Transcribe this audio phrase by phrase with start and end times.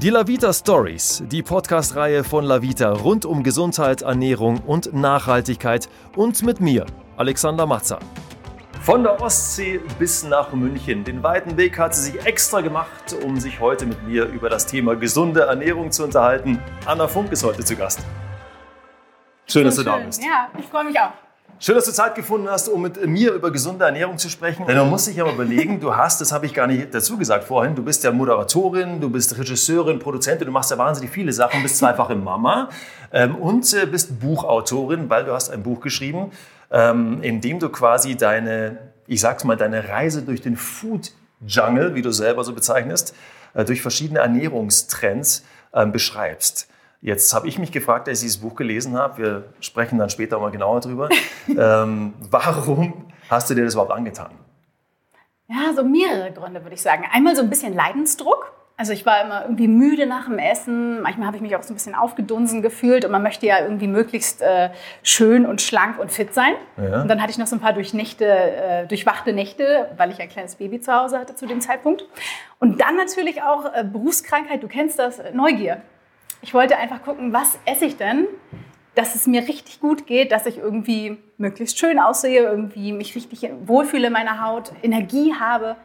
[0.00, 6.60] Die Lavita Stories, die Podcast-Reihe von Lavita rund um Gesundheit, Ernährung und Nachhaltigkeit und mit
[6.60, 6.86] mir,
[7.16, 7.98] Alexander Matzer.
[8.80, 11.02] Von der Ostsee bis nach München.
[11.02, 14.66] Den weiten Weg hat sie sich extra gemacht, um sich heute mit mir über das
[14.66, 16.62] Thema gesunde Ernährung zu unterhalten.
[16.86, 17.98] Anna Funk ist heute zu Gast.
[19.48, 20.22] Schön, dass du da bist.
[20.22, 21.27] Ja, ich freue mich auch.
[21.60, 24.64] Schön, dass du Zeit gefunden hast, um mit mir über gesunde Ernährung zu sprechen.
[24.68, 27.42] Denn man muss sich aber überlegen, du hast, das habe ich gar nicht dazu gesagt
[27.42, 31.60] vorhin, du bist ja Moderatorin, du bist Regisseurin, Produzentin, du machst ja wahnsinnig viele Sachen,
[31.64, 32.68] bist zweifache Mama
[33.12, 36.30] ähm, und äh, bist Buchautorin, weil du hast ein Buch geschrieben,
[36.70, 41.10] ähm, in dem du quasi deine, ich sag's mal, deine Reise durch den Food
[41.44, 43.16] Jungle, wie du selber so bezeichnest,
[43.54, 45.44] äh, durch verschiedene Ernährungstrends
[45.74, 46.68] ähm, beschreibst.
[47.00, 50.38] Jetzt habe ich mich gefragt, als ich dieses Buch gelesen habe, wir sprechen dann später
[50.40, 51.08] mal genauer drüber,
[51.48, 54.32] ähm, warum hast du dir das überhaupt angetan?
[55.48, 57.04] Ja, so mehrere Gründe würde ich sagen.
[57.10, 58.52] Einmal so ein bisschen Leidensdruck.
[58.76, 61.00] Also ich war immer irgendwie müde nach dem Essen.
[61.00, 63.88] Manchmal habe ich mich auch so ein bisschen aufgedunsen gefühlt und man möchte ja irgendwie
[63.88, 64.70] möglichst äh,
[65.02, 66.54] schön und schlank und fit sein.
[66.76, 67.02] Ja.
[67.02, 70.28] Und dann hatte ich noch so ein paar Durchnächte, äh, durchwachte Nächte, weil ich ein
[70.28, 72.04] kleines Baby zu Hause hatte zu dem Zeitpunkt.
[72.60, 75.82] Und dann natürlich auch äh, Berufskrankheit, du kennst das, Neugier.
[76.40, 78.26] Ich wollte einfach gucken, was esse ich denn,
[78.94, 83.48] dass es mir richtig gut geht, dass ich irgendwie möglichst schön aussehe, irgendwie mich richtig
[83.64, 85.76] wohlfühle in meiner Haut, Energie habe.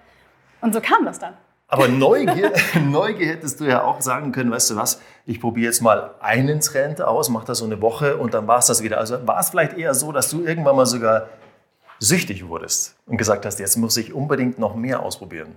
[0.62, 1.34] Und so kam das dann.
[1.68, 2.52] Aber Neugier,
[2.86, 6.60] Neugier hättest du ja auch sagen können, weißt du was, ich probiere jetzt mal einen
[6.60, 9.00] Trend aus, mache das so eine Woche und dann war es das wieder.
[9.00, 11.30] Also war es vielleicht eher so, dass du irgendwann mal sogar
[12.00, 15.56] süchtig wurdest und gesagt hast, jetzt muss ich unbedingt noch mehr ausprobieren.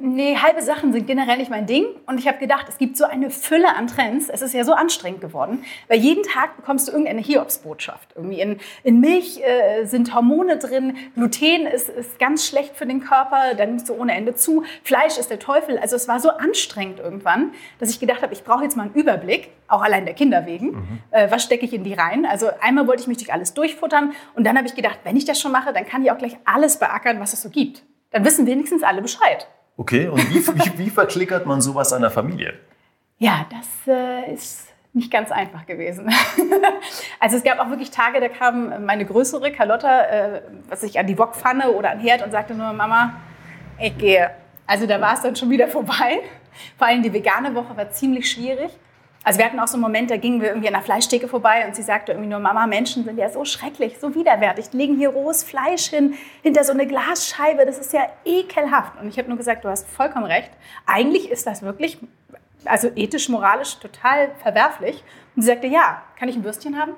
[0.00, 1.86] Nee, halbe Sachen sind generell nicht mein Ding.
[2.06, 4.28] Und ich habe gedacht, es gibt so eine Fülle an Trends.
[4.28, 8.12] Es ist ja so anstrengend geworden, weil jeden Tag bekommst du irgendeine Hiobsbotschaft.
[8.14, 13.00] Irgendwie in, in Milch äh, sind Hormone drin, Gluten ist, ist ganz schlecht für den
[13.00, 14.64] Körper, dann nimmst du ohne Ende zu.
[14.84, 15.78] Fleisch ist der Teufel.
[15.78, 18.94] Also es war so anstrengend irgendwann, dass ich gedacht habe, ich brauche jetzt mal einen
[18.94, 21.00] Überblick, auch allein der Kinder wegen.
[21.10, 22.26] Äh, was stecke ich in die rein?
[22.26, 25.24] Also einmal wollte ich mich durch alles durchfuttern und dann habe ich gedacht, wenn ich
[25.24, 27.84] das schon mache, dann kann ich auch gleich alles beackern, was es so gibt.
[28.10, 29.46] Dann wissen wenigstens alle Bescheid.
[29.78, 32.58] Okay, und wie, wie, wie verklickert man sowas einer Familie?
[33.18, 36.10] Ja, das äh, ist nicht ganz einfach gewesen.
[37.20, 41.06] also es gab auch wirklich Tage, da kam meine größere Carlotta, äh, was ich an
[41.06, 43.14] die Wokpfanne oder an den Herd und sagte nur, Mama,
[43.80, 44.30] ich gehe.
[44.66, 46.22] Also da war es dann schon wieder vorbei.
[46.76, 48.70] Vor allem die vegane Woche war ziemlich schwierig.
[49.24, 51.66] Also wir hatten auch so einen Moment, da gingen wir irgendwie an der Fleischtheke vorbei
[51.66, 55.10] und sie sagte irgendwie nur, Mama, Menschen sind ja so schrecklich, so widerwärtig, legen hier
[55.10, 58.92] rohes Fleisch hin, hinter so eine Glasscheibe, das ist ja ekelhaft.
[59.00, 60.50] Und ich habe nur gesagt, du hast vollkommen recht.
[60.86, 61.98] Eigentlich ist das wirklich,
[62.64, 65.02] also ethisch, moralisch total verwerflich.
[65.36, 66.92] Und sie sagte, ja, kann ich ein Würstchen haben?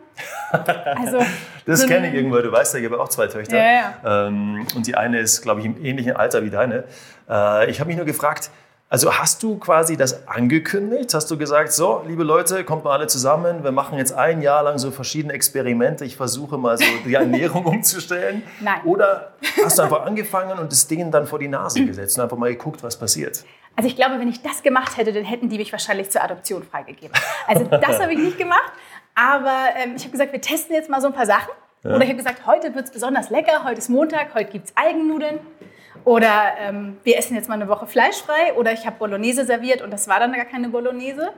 [0.97, 1.19] Also,
[1.67, 3.57] Das so kenne ich irgendwo, du weißt ja, ich habe auch zwei Töchter.
[3.57, 6.85] Ja, Ähm, und die eine ist, glaube ich, im ähnlichen Alter wie deine.
[7.29, 8.51] Äh, ich habe mich nur gefragt,
[8.91, 11.15] also hast du quasi das angekündigt?
[11.15, 14.65] Hast du gesagt, so, liebe Leute, kommt mal alle zusammen, wir machen jetzt ein Jahr
[14.65, 18.43] lang so verschiedene Experimente, ich versuche mal so die Ernährung umzustellen?
[18.59, 18.81] Nein.
[18.85, 22.37] Oder hast du einfach angefangen und das Ding dann vor die Nase gesetzt und einfach
[22.37, 23.45] mal geguckt, was passiert?
[23.77, 26.65] Also ich glaube, wenn ich das gemacht hätte, dann hätten die mich wahrscheinlich zur Adoption
[26.65, 27.17] freigegeben.
[27.47, 28.73] Also das habe ich nicht gemacht.
[29.15, 31.53] Aber ähm, ich habe gesagt, wir testen jetzt mal so ein paar Sachen.
[31.85, 34.77] Oder ich habe gesagt, heute wird es besonders lecker, heute ist Montag, heute gibt es
[34.77, 35.39] Algennudeln.
[36.05, 38.55] Oder ähm, wir essen jetzt mal eine Woche fleischfrei.
[38.57, 41.33] Oder ich habe Bolognese serviert und das war dann gar keine Bolognese.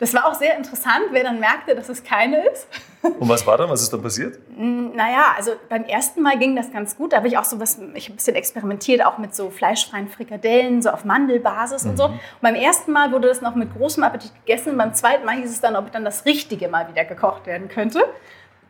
[0.00, 2.68] Das war auch sehr interessant, wer dann merkte, dass es keine ist.
[3.02, 3.68] Und was war dann?
[3.68, 4.38] Was ist dann passiert?
[4.56, 7.12] Naja, also beim ersten Mal ging das ganz gut.
[7.12, 10.08] Da habe ich auch so was, ich habe ein bisschen experimentiert, auch mit so fleischfreien
[10.08, 12.04] Frikadellen, so auf Mandelbasis und so.
[12.06, 14.76] Und beim ersten Mal wurde das noch mit großem Appetit gegessen.
[14.78, 18.04] Beim zweiten Mal hieß es dann, ob dann das Richtige mal wieder gekocht werden könnte.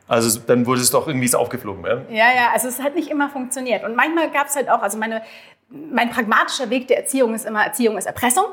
[0.08, 2.00] Also dann wurde es doch irgendwie aufgeflogen, ja?
[2.08, 3.84] Ja, ja, also es hat nicht immer funktioniert.
[3.84, 5.22] Und manchmal gab es halt auch, also meine,
[5.68, 8.46] mein pragmatischer Weg der Erziehung ist immer, Erziehung ist Erpressung.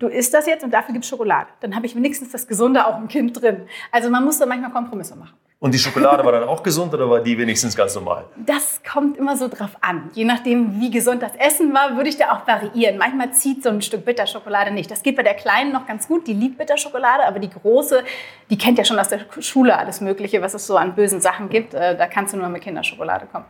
[0.00, 1.48] Du isst das jetzt und dafür gibt es Schokolade.
[1.60, 3.68] Dann habe ich wenigstens das Gesunde auch im Kind drin.
[3.92, 5.34] Also man muss da manchmal Kompromisse machen.
[5.60, 8.24] Und die Schokolade war dann auch gesund oder war die wenigstens ganz normal?
[8.44, 10.10] Das kommt immer so drauf an.
[10.12, 12.98] Je nachdem, wie gesund das Essen war, würde ich da auch variieren.
[12.98, 14.90] Manchmal zieht so ein Stück Bitterschokolade nicht.
[14.90, 16.26] Das geht bei der Kleinen noch ganz gut.
[16.26, 18.02] Die liebt Bitterschokolade, aber die Große,
[18.50, 21.48] die kennt ja schon aus der Schule alles Mögliche, was es so an bösen Sachen
[21.48, 21.72] gibt.
[21.72, 23.46] Äh, Da kannst du nur mit Kinderschokolade kommen.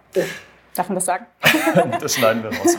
[0.74, 1.26] Darf man das sagen?
[2.00, 2.76] Das schneiden wir raus.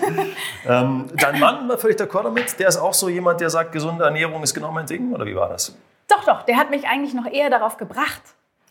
[0.68, 2.60] ähm, dein Mann war völlig d'accord damit.
[2.60, 5.14] Der ist auch so jemand, der sagt, gesunde Ernährung ist genau mein Ding.
[5.14, 5.76] Oder wie war das?
[6.08, 8.22] Doch, doch, der hat mich eigentlich noch eher darauf gebracht.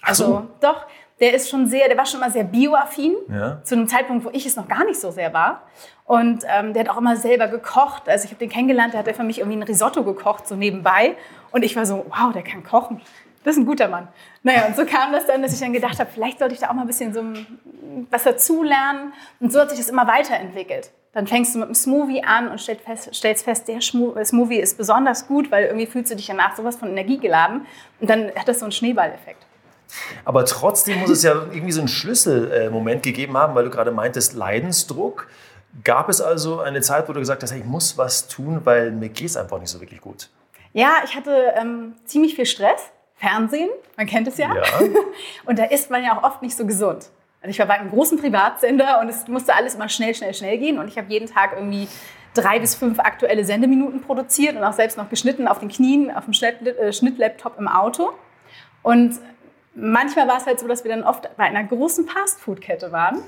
[0.03, 0.25] Ach so.
[0.25, 0.87] Also, doch,
[1.21, 3.15] der ist schon sehr, der war schon immer sehr bioaffin.
[3.29, 3.63] Ja.
[3.63, 5.63] Zu einem Zeitpunkt, wo ich es noch gar nicht so sehr war.
[6.05, 8.09] Und ähm, der hat auch immer selber gekocht.
[8.09, 10.55] Also ich habe den kennengelernt, der hat er für mich irgendwie ein Risotto gekocht, so
[10.55, 11.17] nebenbei.
[11.51, 13.01] Und ich war so, wow, der kann kochen.
[13.45, 14.09] Das ist ein guter Mann.
[14.43, 16.71] Naja, und so kam das dann, dass ich dann gedacht habe, vielleicht sollte ich da
[16.71, 17.23] auch mal ein bisschen so
[18.11, 19.13] was dazulernen.
[19.39, 20.91] Und so hat sich das immer weiterentwickelt.
[21.13, 24.77] Dann fängst du mit einem Smoothie an und stellst fest, stellst fest der Smoothie ist
[24.77, 27.67] besonders gut, weil irgendwie fühlst du dich danach sowas von Energie geladen.
[28.01, 29.47] Und dann hat das so einen Schneeballeffekt.
[30.25, 34.33] Aber trotzdem muss es ja irgendwie so einen Schlüsselmoment gegeben haben, weil du gerade meintest,
[34.33, 35.29] Leidensdruck.
[35.85, 38.91] Gab es also eine Zeit, wo du gesagt hast, hey, ich muss was tun, weil
[38.91, 40.31] mir geht es einfach nicht so wirklich gut?
[40.73, 42.91] Ja, ich hatte ähm, ziemlich viel Stress.
[43.25, 44.55] Fernsehen, man kennt es ja.
[44.55, 44.63] ja.
[45.47, 47.11] Und da ist man ja auch oft nicht so gesund.
[47.41, 50.57] Also ich war bei einem großen Privatsender und es musste alles immer schnell, schnell, schnell
[50.57, 50.79] gehen.
[50.79, 51.89] Und ich habe jeden Tag irgendwie
[52.33, 56.25] drei bis fünf aktuelle Sendeminuten produziert und auch selbst noch geschnitten auf den Knien, auf
[56.25, 58.13] dem äh, Schnittlaptop im Auto.
[58.83, 59.21] Und
[59.75, 63.23] manchmal war es halt so, dass wir dann oft bei einer großen Fastfood-Kette waren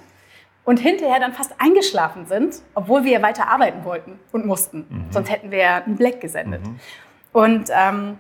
[0.64, 4.86] und hinterher dann fast eingeschlafen sind, obwohl wir weiter arbeiten wollten und mussten.
[4.88, 5.12] Mhm.
[5.12, 6.66] Sonst hätten wir ein Black gesendet.
[6.66, 6.80] Mhm.
[7.34, 8.18] Und ähm,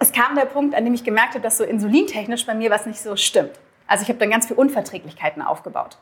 [0.00, 2.86] es kam der Punkt, an dem ich gemerkt habe, dass so insulintechnisch bei mir was
[2.86, 3.52] nicht so stimmt.
[3.86, 5.98] Also ich habe dann ganz viele Unverträglichkeiten aufgebaut.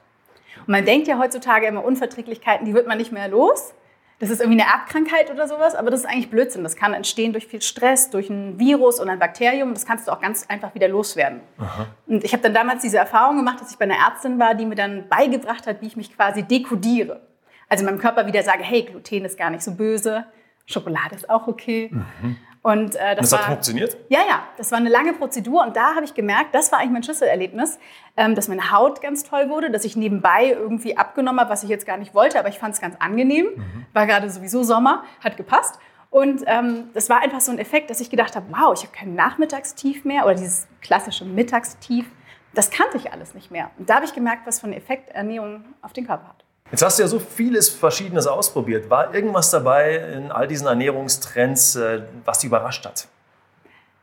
[0.60, 3.74] Und man denkt ja heutzutage immer, Unverträglichkeiten, die wird man nicht mehr los.
[4.20, 6.64] Das ist irgendwie eine Erbkrankheit oder sowas, aber das ist eigentlich Blödsinn.
[6.64, 9.74] Das kann entstehen durch viel Stress, durch ein Virus oder ein Bakterium.
[9.74, 11.40] Das kannst du auch ganz einfach wieder loswerden.
[11.58, 11.86] Aha.
[12.06, 14.66] Und ich habe dann damals diese Erfahrung gemacht, dass ich bei einer Ärztin war, die
[14.66, 17.20] mir dann beigebracht hat, wie ich mich quasi dekodiere.
[17.68, 20.24] Also meinem Körper wieder sage, hey, Gluten ist gar nicht so böse,
[20.66, 21.90] Schokolade ist auch okay.
[21.92, 22.36] Mhm.
[22.62, 23.96] Und äh, das, das hat war, funktioniert?
[24.08, 24.42] Ja, ja.
[24.56, 27.78] Das war eine lange Prozedur und da habe ich gemerkt, das war eigentlich mein Schlüsselerlebnis,
[28.16, 31.68] ähm, dass meine Haut ganz toll wurde, dass ich nebenbei irgendwie abgenommen habe, was ich
[31.68, 33.46] jetzt gar nicht wollte, aber ich fand es ganz angenehm.
[33.56, 33.86] Mhm.
[33.92, 35.78] War gerade sowieso Sommer, hat gepasst.
[36.10, 38.96] Und ähm, das war einfach so ein Effekt, dass ich gedacht habe, wow, ich habe
[38.96, 42.06] kein Nachmittagstief mehr oder dieses klassische Mittagstief.
[42.54, 43.70] Das kannte ich alles nicht mehr.
[43.78, 46.44] Und da habe ich gemerkt, was für einen Effekt Ernährung auf den Körper hat.
[46.70, 48.90] Jetzt hast du ja so vieles Verschiedenes ausprobiert.
[48.90, 53.08] War irgendwas dabei in all diesen Ernährungstrends, äh, was dich überrascht hat?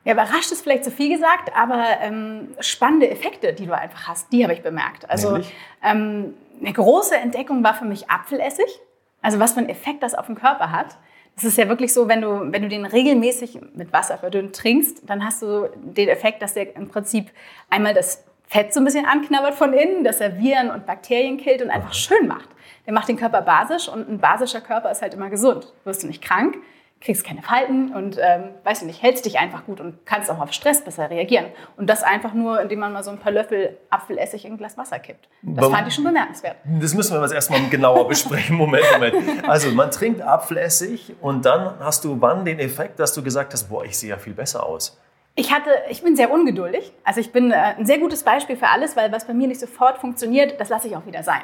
[0.03, 4.31] Ja, überrascht ist vielleicht zu viel gesagt, aber ähm, spannende Effekte, die du einfach hast,
[4.31, 5.09] die habe ich bemerkt.
[5.09, 5.39] Also
[5.83, 8.79] ähm, eine große Entdeckung war für mich Apfelessig.
[9.21, 10.97] Also was für einen Effekt das auf den Körper hat.
[11.35, 15.09] Es ist ja wirklich so, wenn du, wenn du den regelmäßig mit Wasser verdünnt trinkst,
[15.09, 17.31] dann hast du den Effekt, dass der im Prinzip
[17.69, 21.62] einmal das Fett so ein bisschen anknabbert von innen, dass er Viren und Bakterien killt
[21.62, 22.50] und einfach schön macht.
[22.85, 25.73] Der macht den Körper basisch und ein basischer Körper ist halt immer gesund.
[25.83, 26.57] Wirst du nicht krank,
[27.01, 30.39] kriegst keine Falten und ähm, weißt du nicht, hältst dich einfach gut und kannst auch
[30.39, 31.45] auf Stress besser reagieren.
[31.77, 34.77] Und das einfach nur, indem man mal so ein paar Löffel Apfelessig in ein Glas
[34.77, 35.27] Wasser kippt.
[35.43, 36.57] Das fand ich schon bemerkenswert.
[36.79, 38.55] Das müssen wir jetzt erstmal genauer besprechen.
[38.55, 39.47] Moment, Moment.
[39.47, 43.69] Also man trinkt Apfelessig und dann hast du wann den Effekt, dass du gesagt hast,
[43.69, 44.99] boah, ich sehe ja viel besser aus.
[45.35, 46.93] Ich, hatte, ich bin sehr ungeduldig.
[47.03, 49.59] Also ich bin äh, ein sehr gutes Beispiel für alles, weil was bei mir nicht
[49.59, 51.41] sofort funktioniert, das lasse ich auch wieder sein.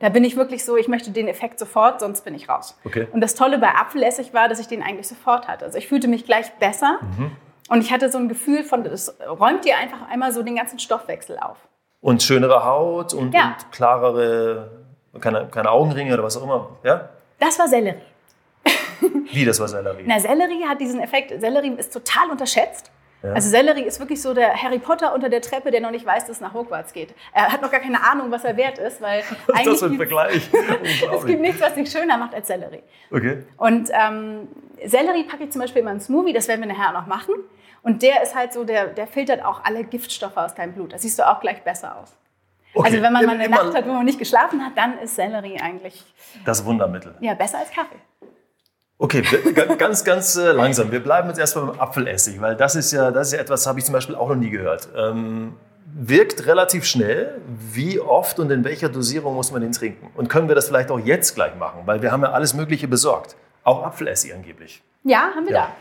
[0.00, 2.78] Da bin ich wirklich so, ich möchte den Effekt sofort, sonst bin ich raus.
[2.84, 3.08] Okay.
[3.12, 5.64] Und das Tolle bei Apfelessig war, dass ich den eigentlich sofort hatte.
[5.64, 7.32] Also ich fühlte mich gleich besser mhm.
[7.68, 10.78] und ich hatte so ein Gefühl von, das räumt dir einfach einmal so den ganzen
[10.78, 11.56] Stoffwechsel auf.
[12.00, 13.56] Und schönere Haut und, ja.
[13.58, 14.70] und klarere,
[15.20, 17.08] keine, keine Augenringe oder was auch immer, ja?
[17.40, 17.98] Das war Sellerie.
[19.32, 20.04] Wie, das war Sellerie?
[20.06, 22.90] Na, Sellerie hat diesen Effekt, Sellerie ist total unterschätzt.
[23.22, 23.32] Ja.
[23.32, 26.26] Also Sellerie ist wirklich so der Harry Potter unter der Treppe, der noch nicht weiß,
[26.26, 27.14] dass es nach Hogwarts geht.
[27.32, 29.96] Er hat noch gar keine Ahnung, was er wert ist, weil eigentlich das ist ein
[29.96, 30.48] Vergleich.
[31.16, 32.82] es gibt nichts, was dich schöner macht als Sellerie.
[33.10, 33.44] Okay.
[33.56, 34.48] Und ähm,
[34.84, 37.34] Sellerie packe ich zum Beispiel immer in Smoothie, das werden wir nachher auch noch machen.
[37.82, 40.92] Und der ist halt so, der, der filtert auch alle Giftstoffe aus deinem Blut.
[40.92, 42.16] Da siehst du auch gleich besser aus.
[42.74, 42.86] Okay.
[42.86, 45.58] Also wenn man mal eine Nacht hat, wo man nicht geschlafen hat, dann ist Sellerie
[45.60, 46.04] eigentlich
[46.44, 47.16] das Wundermittel.
[47.20, 47.96] Ja, besser als Kaffee.
[49.00, 49.22] Okay,
[49.78, 50.90] ganz, ganz äh, langsam.
[50.90, 53.78] Wir bleiben jetzt erstmal beim Apfelessig, weil das ist ja, das ist ja etwas, habe
[53.78, 54.88] ich zum Beispiel auch noch nie gehört.
[54.96, 55.54] Ähm,
[55.94, 57.40] wirkt relativ schnell.
[57.46, 60.10] Wie oft und in welcher Dosierung muss man den trinken?
[60.16, 61.82] Und können wir das vielleicht auch jetzt gleich machen?
[61.86, 63.36] Weil wir haben ja alles Mögliche besorgt.
[63.62, 64.82] Auch Apfelessig angeblich.
[65.04, 65.72] Ja, haben wir ja.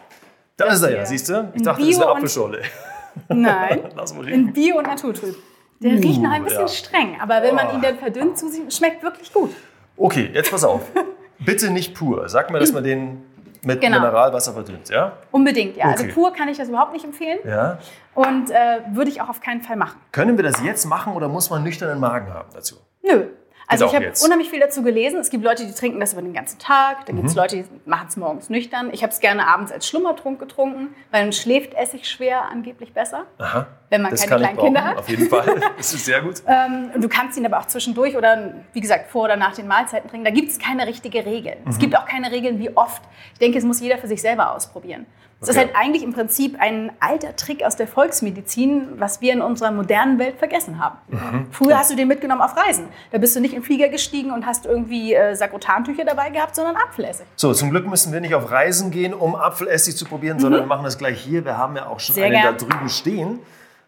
[0.57, 0.65] da.
[0.65, 1.51] Da ist er ja, siehst du?
[1.55, 2.62] Ich dachte, Bio das wäre Apfelschorle.
[3.29, 3.81] Nein,
[4.27, 5.36] in Bio- und Naturtrüb.
[5.79, 6.67] Der uh, riecht noch ein bisschen ja.
[6.67, 9.51] streng, aber wenn man ihn dann verdünnt, schmeckt wirklich gut.
[9.95, 10.81] Okay, jetzt pass auf.
[11.39, 12.29] Bitte nicht pur.
[12.29, 13.24] Sag mir, dass man den
[13.63, 14.00] mit genau.
[14.00, 15.13] Mineralwasser verdünnt, ja?
[15.32, 15.86] Unbedingt, ja.
[15.86, 16.12] Also okay.
[16.12, 17.39] Also pur kann ich das überhaupt nicht empfehlen.
[17.46, 17.79] Ja.
[18.13, 20.00] Und äh, würde ich auch auf keinen Fall machen.
[20.12, 22.77] Können wir das jetzt machen oder muss man nüchternen Magen haben dazu?
[23.03, 23.25] Nö.
[23.69, 25.19] Also ich habe unheimlich viel dazu gelesen.
[25.19, 27.05] Es gibt Leute, die trinken das über den ganzen Tag.
[27.05, 27.19] Dann mhm.
[27.19, 28.89] gibt es Leute, die machen es morgens nüchtern.
[28.93, 33.25] Ich habe es gerne abends als Schlummertrunk getrunken, weil dann schläft Essig schwer angeblich besser,
[33.38, 33.67] Aha.
[33.89, 34.97] wenn man das keine kleinen Kinder hat.
[34.97, 36.41] Auf jeden Fall, das ist sehr gut.
[36.47, 40.09] ähm, du kannst ihn aber auch zwischendurch oder wie gesagt vor oder nach den Mahlzeiten
[40.09, 40.24] trinken.
[40.24, 41.57] Da gibt es keine richtige Regel.
[41.63, 41.69] Mhm.
[41.69, 43.01] Es gibt auch keine Regeln, wie oft.
[43.33, 45.05] Ich denke, es muss jeder für sich selber ausprobieren.
[45.39, 45.51] Es okay.
[45.51, 49.70] ist halt eigentlich im Prinzip ein alter Trick aus der Volksmedizin, was wir in unserer
[49.72, 50.98] modernen Welt vergessen haben.
[51.10, 51.48] Mhm.
[51.51, 52.88] Früher hast du den mitgenommen auf Reisen.
[53.12, 56.56] Da bist du nicht in den Flieger gestiegen und hast irgendwie äh, Sakrotantücher dabei gehabt,
[56.56, 57.27] sondern Apfelessig.
[57.36, 60.41] So, zum Glück müssen wir nicht auf Reisen gehen, um Apfelessig zu probieren, mhm.
[60.41, 61.46] sondern wir machen das gleich hier.
[61.46, 62.58] Wir haben ja auch schon Sehr einen gern.
[62.58, 63.39] da drüben stehen.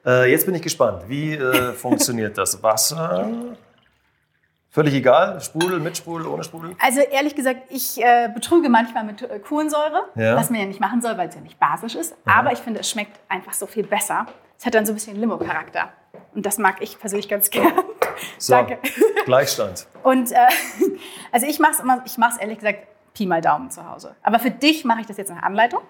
[0.06, 1.04] Äh, jetzt bin ich gespannt.
[1.08, 3.28] Wie äh, funktioniert das Wasser?
[4.72, 6.76] Völlig egal, Sprudel, mit Sprudel, ohne Sprudel?
[6.80, 10.36] Also ehrlich gesagt, ich äh, betrüge manchmal mit äh, Kohlensäure, Ja.
[10.36, 12.16] was man ja nicht machen soll, weil es ja nicht basisch ist.
[12.26, 14.28] Aber ich finde, es schmeckt einfach so viel besser.
[14.60, 15.90] Es hat dann so ein bisschen Limo-Charakter.
[16.36, 17.74] Und das mag ich persönlich ganz gern.
[18.38, 18.78] So, Danke.
[19.26, 19.88] Gleichstand.
[20.04, 20.36] Und äh,
[21.32, 22.80] also ich mache es immer, ich mache es ehrlich gesagt
[23.16, 24.16] Pi mal Daumen zu Hause.
[24.22, 25.82] Aber für dich mache ich das jetzt nach Anleitung.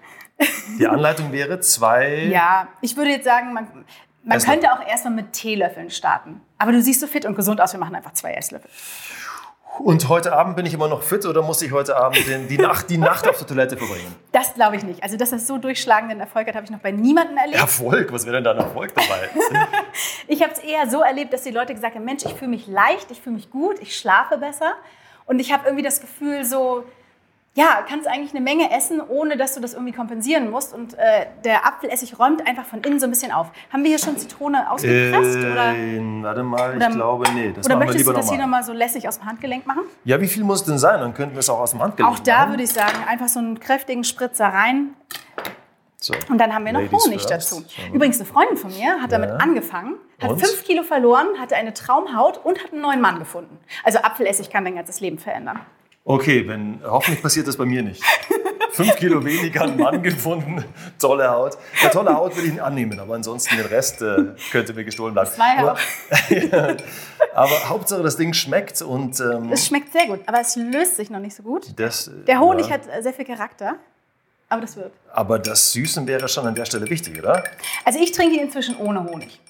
[0.78, 2.24] Die Anleitung wäre zwei.
[2.30, 3.84] Ja, ich würde jetzt sagen, man,
[4.22, 4.60] man Esslöffel.
[4.60, 6.40] könnte auch erstmal mit Teelöffeln starten.
[6.58, 8.70] Aber du siehst so fit und gesund aus, wir machen einfach zwei Esslöffel.
[9.78, 12.58] Und heute Abend bin ich immer noch fit oder muss ich heute Abend den, die,
[12.58, 14.14] Nacht, die Nacht auf der Toilette verbringen?
[14.32, 15.02] Das glaube ich nicht.
[15.02, 17.58] Also, dass das so durchschlagenden Erfolg hat, habe ich noch bei niemandem erlebt.
[17.58, 19.28] Erfolg, was wäre denn da ein Erfolg dabei?
[20.28, 22.66] Ich habe es eher so erlebt, dass die Leute gesagt haben, Mensch, ich fühle mich
[22.66, 24.74] leicht, ich fühle mich gut, ich schlafe besser.
[25.26, 26.84] Und ich habe irgendwie das Gefühl so,
[27.54, 30.72] ja, kannst eigentlich eine Menge essen, ohne dass du das irgendwie kompensieren musst.
[30.72, 33.50] Und äh, der Apfelessig räumt einfach von innen so ein bisschen auf.
[33.72, 35.36] Haben wir hier schon Zitrone ausgepresst?
[35.38, 37.52] oder äh, warte mal, oder- ich glaube, nee.
[37.54, 38.62] Das oder machen wir möchtest lieber du das hier nochmal.
[38.62, 39.82] so lässig aus dem Handgelenk machen?
[40.04, 41.00] Ja, wie viel muss es denn sein?
[41.00, 42.50] Dann könnten wir es auch aus dem Handgelenk Auch da machen.
[42.50, 44.94] würde ich sagen, einfach so einen kräftigen Spritzer rein.
[46.02, 46.14] So.
[46.30, 47.30] Und dann haben wir noch Ladies Honig first.
[47.30, 47.62] dazu.
[47.92, 49.36] Übrigens, eine Freundin von mir hat damit Ja.
[49.36, 50.38] angefangen, hat Und?
[50.38, 53.58] fünf Kilo verloren, hatte eine Traumhaut und hat einen neuen Mann gefunden.
[53.84, 55.60] Also Apfelessig kann dein ganzes Leben verändern.
[56.04, 58.02] Okay, wenn, hoffentlich passiert das bei mir nicht.
[58.72, 60.64] Fünf Kilo weniger, einen Mann gefunden,
[60.98, 61.58] tolle Haut.
[61.82, 65.12] Ja, tolle Haut will ich nicht annehmen, aber ansonsten den Rest äh, könnte mir gestohlen
[65.12, 65.28] bleiben.
[65.36, 65.76] war
[66.30, 66.76] ja
[67.34, 71.10] aber, Hauptsache, das Ding schmeckt und ähm, Es schmeckt sehr gut, aber es löst sich
[71.10, 71.78] noch nicht so gut.
[71.78, 72.74] das, Der Honig ja.
[72.74, 73.74] hat sehr viel Charakter,
[74.48, 74.92] aber das wird.
[75.12, 77.44] Aber das Süßen wäre schon an der Stelle wichtig, oder?
[77.84, 79.40] Also ich trinke ihn inzwischen ohne Honig.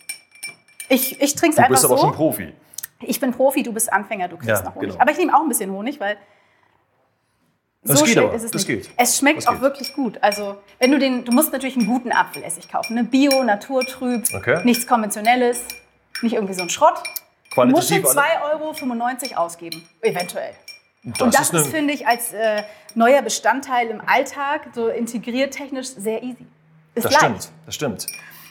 [0.89, 2.03] Ich, ich trinke es Du einfach bist aber so.
[2.05, 2.53] schon Profi.
[3.03, 4.91] Ich bin Profi, du bist Anfänger, du kriegst Ja, noch Honig.
[4.91, 5.01] genau.
[5.03, 6.17] Aber ich nehme auch ein bisschen Honig, weil
[7.83, 8.85] Das so geht aber, ist es das nicht.
[8.89, 8.91] geht.
[8.99, 9.63] Es schmeckt Das auch geht.
[9.63, 10.19] wirklich gut.
[10.23, 13.05] Also wenn du den, du musst natürlich einen guten Apfelessig kaufen, ne?
[13.05, 14.61] Bio, naturtrüb, Okay.
[14.65, 15.61] nichts konventionelles,
[16.23, 16.99] nicht irgendwie so ein Schrott.
[17.55, 20.53] Du musst Qualitativ alle- 2,95 Euro ausgeben, eventuell.
[21.03, 22.63] Das Und das ist ist, finde ich, als äh,
[22.95, 26.45] neuer Bestandteil im Alltag, so integriert technisch, sehr easy.
[26.95, 27.25] Ist Das leicht.
[27.25, 28.07] stimmt, das stimmt.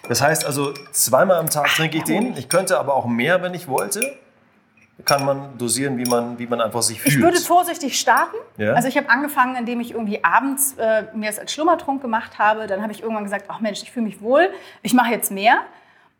[0.07, 2.35] Das heißt also, zweimal am Tag trinke ich den.
[2.35, 4.17] Ich könnte aber auch mehr, wenn ich wollte.
[5.05, 7.15] Kann man dosieren, wie man, wie man einfach sich fühlt.
[7.15, 8.35] Ich würde vorsichtig starten.
[8.57, 8.73] Ja.
[8.73, 12.67] Also ich habe angefangen, indem ich irgendwie abends äh, mir das als Schlummertrunk gemacht habe.
[12.67, 14.49] Dann habe ich irgendwann gesagt, ach Mensch, ich fühle mich wohl,
[14.81, 15.61] ich mache jetzt mehr.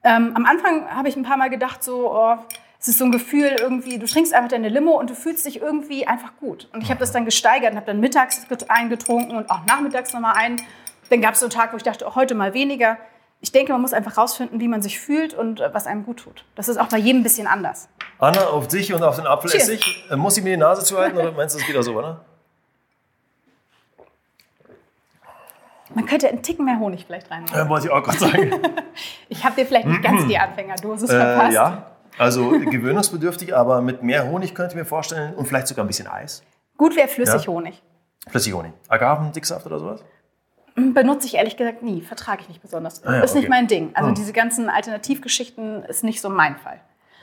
[0.04, 2.38] Ähm, am Anfang habe ich ein paar Mal gedacht, so, oh,
[2.80, 5.62] es ist so ein Gefühl irgendwie, du trinkst einfach deine Limo und du fühlst dich
[5.62, 6.70] irgendwie einfach gut.
[6.72, 10.14] Und ich habe das dann gesteigert und habe dann mittags get- eingetrunken und auch nachmittags
[10.14, 10.62] nochmal einen.
[11.10, 12.98] Dann gab es so einen Tag, wo ich dachte, oh, heute mal weniger.
[13.42, 16.18] Ich denke, man muss einfach rausfinden, wie man sich fühlt und äh, was einem gut
[16.18, 16.44] tut.
[16.56, 17.88] Das ist auch bei jedem ein bisschen anders.
[18.18, 20.06] Anna, auf dich und auf den Apfelessig.
[20.12, 22.26] Äh, Muss ich mir die Nase zuhalten oder meinst du, das geht auch so, oder?
[25.96, 27.58] Man könnte einen Ticken mehr Honig vielleicht reinmachen.
[27.60, 28.52] Äh, wollte ich auch gerade sagen.
[29.30, 31.54] Ich habe dir vielleicht nicht ganz die Anfängerdosis äh, verpasst.
[31.54, 31.86] ja,
[32.18, 36.08] also gewöhnungsbedürftig, aber mit mehr Honig könnte ich mir vorstellen und vielleicht sogar ein bisschen
[36.08, 36.44] Eis.
[36.78, 37.48] Gut wäre flüssig Ja.
[37.52, 37.82] Honig.
[38.28, 38.74] Flüssig Honig.
[38.90, 40.04] Agavendicksaft oder sowas?
[40.94, 43.04] Benutze ich ehrlich gesagt nie, vertrage ich nicht besonders.
[43.06, 43.50] Ah ja, ist nicht okay.
[43.50, 43.92] mein Ding.
[43.94, 44.16] Also Hm.
[44.16, 46.80] diese ganzen Alternativgeschichten ist nicht so mein Fall.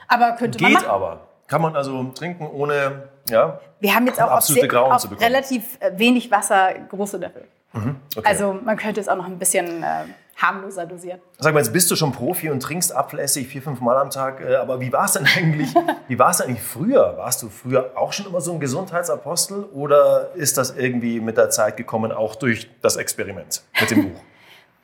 [0.07, 0.89] Aber könnte man Geht machen.
[0.91, 1.19] aber.
[1.47, 5.25] Kann man also trinken ohne, ja, Wir haben jetzt auch auf, sehr, auf zu bekommen.
[5.25, 7.45] relativ äh, wenig Wasser große Löffel.
[7.73, 8.27] okay.
[8.27, 10.03] Also man könnte es auch noch ein bisschen äh,
[10.37, 11.19] harmloser dosieren.
[11.39, 14.39] Sag mal, jetzt bist du schon Profi und trinkst Apfelessig vier, fünf Mal am Tag.
[14.41, 15.73] äh, Aber wie war es denn eigentlich?
[16.07, 17.17] Wie war es eigentlich früher?
[17.17, 21.49] Warst du früher auch schon immer so ein Gesundheitsapostel oder ist das irgendwie mit der
[21.49, 24.19] Zeit gekommen, auch durch das Experiment mit dem Buch?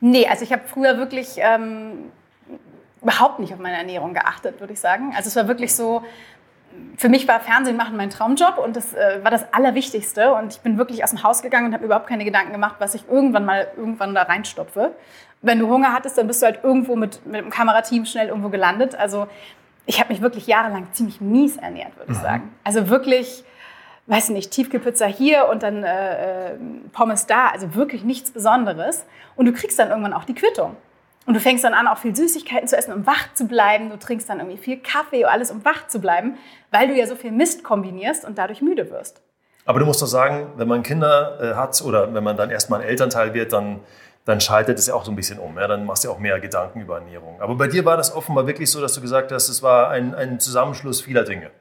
[0.06, 2.12] Nee, also ich habe früher wirklich ähm,
[3.02, 5.14] überhaupt nicht auf meine Ernährung geachtet, würde ich sagen.
[5.16, 6.04] Also es war wirklich so,
[6.98, 10.34] für mich war Fernsehen machen mein Traumjob und das äh, war das Allerwichtigste.
[10.34, 12.96] Und ich bin wirklich aus dem Haus gegangen und habe überhaupt keine Gedanken gemacht, was
[12.96, 14.96] ich irgendwann mal irgendwann da reinstopfe.
[15.42, 18.50] Wenn du Hunger hattest, dann bist du halt irgendwo mit, mit dem Kamerateam schnell irgendwo
[18.50, 18.96] gelandet.
[18.96, 19.28] Also
[19.86, 22.54] ich habe mich wirklich jahrelang ziemlich mies ernährt, würde ich sagen.
[22.64, 23.44] Also wirklich,
[24.08, 26.58] weiß nicht, Tiefkühlpizza hier und dann äh, äh,
[26.94, 27.48] Pommes da.
[27.48, 29.06] Also wirklich nichts Besonderes.
[29.36, 30.78] Und du kriegst dann irgendwann auch die Quittung.
[31.26, 33.90] Und du fängst dann an, auch viel Süßigkeiten zu essen, um wach zu bleiben.
[33.90, 36.38] Du trinkst dann irgendwie viel Kaffee, alles, um wach zu bleiben,
[36.72, 39.22] weil du ja so viel Mist kombinierst und dadurch müde wirst.
[39.66, 42.82] Aber du musst doch sagen, wenn man Kinder äh, hat oder wenn man dann erstmal
[42.82, 43.80] ein Elternteil wird, dann,
[44.26, 45.58] dann schaltet es ja auch so ein bisschen um.
[45.58, 45.68] Ja?
[45.68, 47.40] Dann machst du ja auch mehr Gedanken über Ernährung.
[47.40, 50.14] Aber bei dir war das offenbar wirklich so, dass du gesagt hast, es war ein,
[50.14, 51.52] ein Zusammenschluss vieler Dinge.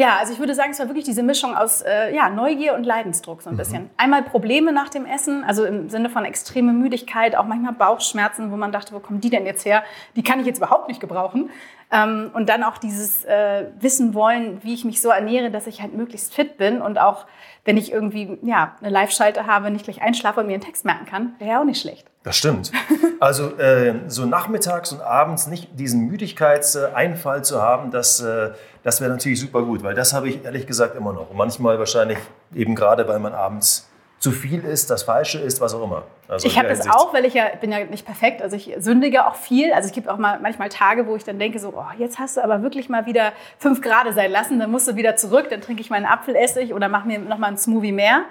[0.00, 2.84] Ja, also ich würde sagen, es war wirklich diese Mischung aus äh, ja, Neugier und
[2.84, 3.90] Leidensdruck so ein bisschen.
[3.98, 8.56] Einmal Probleme nach dem Essen, also im Sinne von extreme Müdigkeit, auch manchmal Bauchschmerzen, wo
[8.56, 9.84] man dachte, wo kommen die denn jetzt her?
[10.16, 11.50] Die kann ich jetzt überhaupt nicht gebrauchen.
[11.92, 15.82] Ähm, und dann auch dieses äh, Wissen wollen, wie ich mich so ernähre, dass ich
[15.82, 17.26] halt möglichst fit bin und auch
[17.64, 21.04] wenn ich irgendwie ja, eine Live-Schalte habe, nicht gleich einschlafe und mir einen Text merken
[21.04, 22.06] kann, wäre ja auch nicht schlecht.
[22.22, 22.72] Das stimmt.
[23.20, 29.10] Also äh, so nachmittags und abends nicht diesen Müdigkeitseinfall zu haben, das, äh, das wäre
[29.10, 31.28] natürlich super gut, weil das habe ich ehrlich gesagt immer noch.
[31.28, 32.16] Und manchmal wahrscheinlich
[32.54, 33.89] eben gerade, weil man abends
[34.20, 36.04] zu viel ist, das Falsche ist, was auch immer.
[36.28, 38.42] Also ich habe das auch, weil ich ja bin ja nicht perfekt.
[38.42, 39.72] Also ich sündige auch viel.
[39.72, 42.36] Also es gibt auch mal manchmal Tage, wo ich dann denke so, oh, jetzt hast
[42.36, 44.58] du aber wirklich mal wieder fünf Grad sein lassen.
[44.58, 45.46] Dann musst du wieder zurück.
[45.48, 48.24] Dann trinke ich meinen Apfelessig oder mache mir noch mal einen Smoothie mehr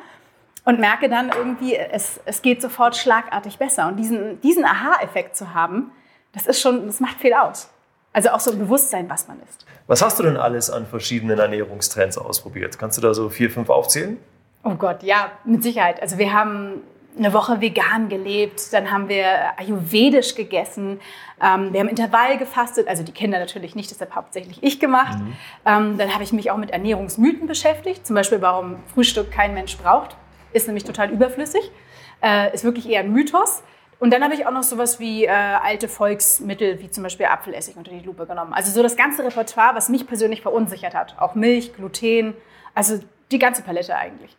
[0.64, 3.88] und merke dann irgendwie, es, es geht sofort schlagartig besser.
[3.88, 5.92] Und diesen, diesen Aha-Effekt zu haben,
[6.34, 7.68] das ist schon, das macht viel aus.
[8.14, 9.66] Also auch so ein Bewusstsein, was man ist.
[9.88, 12.78] Was hast du denn alles an verschiedenen Ernährungstrends ausprobiert?
[12.78, 14.20] Kannst du da so vier, fünf aufzählen?
[14.64, 16.02] Oh Gott, ja, mit Sicherheit.
[16.02, 16.84] Also wir haben
[17.18, 21.00] eine Woche vegan gelebt, dann haben wir ayurvedisch gegessen,
[21.42, 25.18] ähm, wir haben Intervall gefastet, also die Kinder natürlich nicht, das habe hauptsächlich ich gemacht.
[25.20, 25.34] Mhm.
[25.66, 29.78] Ähm, dann habe ich mich auch mit Ernährungsmythen beschäftigt, zum Beispiel warum Frühstück kein Mensch
[29.78, 30.16] braucht,
[30.54, 31.72] ist nämlich total überflüssig,
[32.22, 33.64] äh, ist wirklich eher ein Mythos.
[34.00, 37.76] Und dann habe ich auch noch sowas wie äh, alte Volksmittel, wie zum Beispiel Apfelessig
[37.76, 38.54] unter die Lupe genommen.
[38.54, 41.16] Also so das ganze Repertoire, was mich persönlich verunsichert hat.
[41.20, 42.34] Auch Milch, Gluten,
[42.74, 43.00] also
[43.30, 44.39] die ganze Palette eigentlich.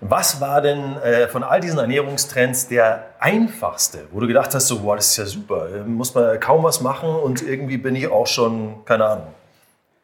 [0.00, 4.82] Was war denn äh, von all diesen Ernährungstrends der einfachste, wo du gedacht hast, so,
[4.84, 8.08] wow, das ist ja super, äh, muss man kaum was machen und irgendwie bin ich
[8.08, 9.34] auch schon, keine Ahnung,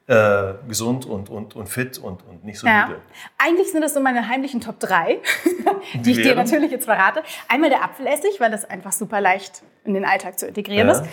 [0.07, 2.87] äh, gesund und, und, und fit und, und nicht so ja.
[2.87, 3.01] müde.
[3.39, 5.19] Eigentlich sind das so meine heimlichen Top 3,
[5.95, 7.23] die ich dir natürlich jetzt verrate.
[7.49, 10.95] Einmal der Apfelessig, weil das einfach super leicht in den Alltag zu integrieren ja.
[10.95, 11.05] ist.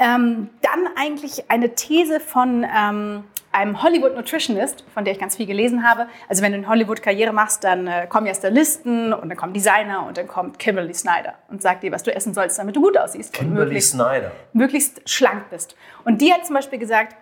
[0.00, 5.46] Ähm, dann eigentlich eine These von ähm, einem Hollywood Nutritionist, von der ich ganz viel
[5.46, 6.06] gelesen habe.
[6.28, 9.52] Also wenn du in Hollywood Karriere machst, dann äh, kommen ja Stylisten und dann kommen
[9.52, 12.82] Designer und dann kommt Kimberly Snyder und sagt dir, was du essen sollst, damit du
[12.82, 13.32] gut aussiehst.
[13.32, 14.32] Kimberly und möglichst, Snyder.
[14.52, 15.74] Möglichst schlank bist.
[16.04, 17.16] Und die hat zum Beispiel gesagt,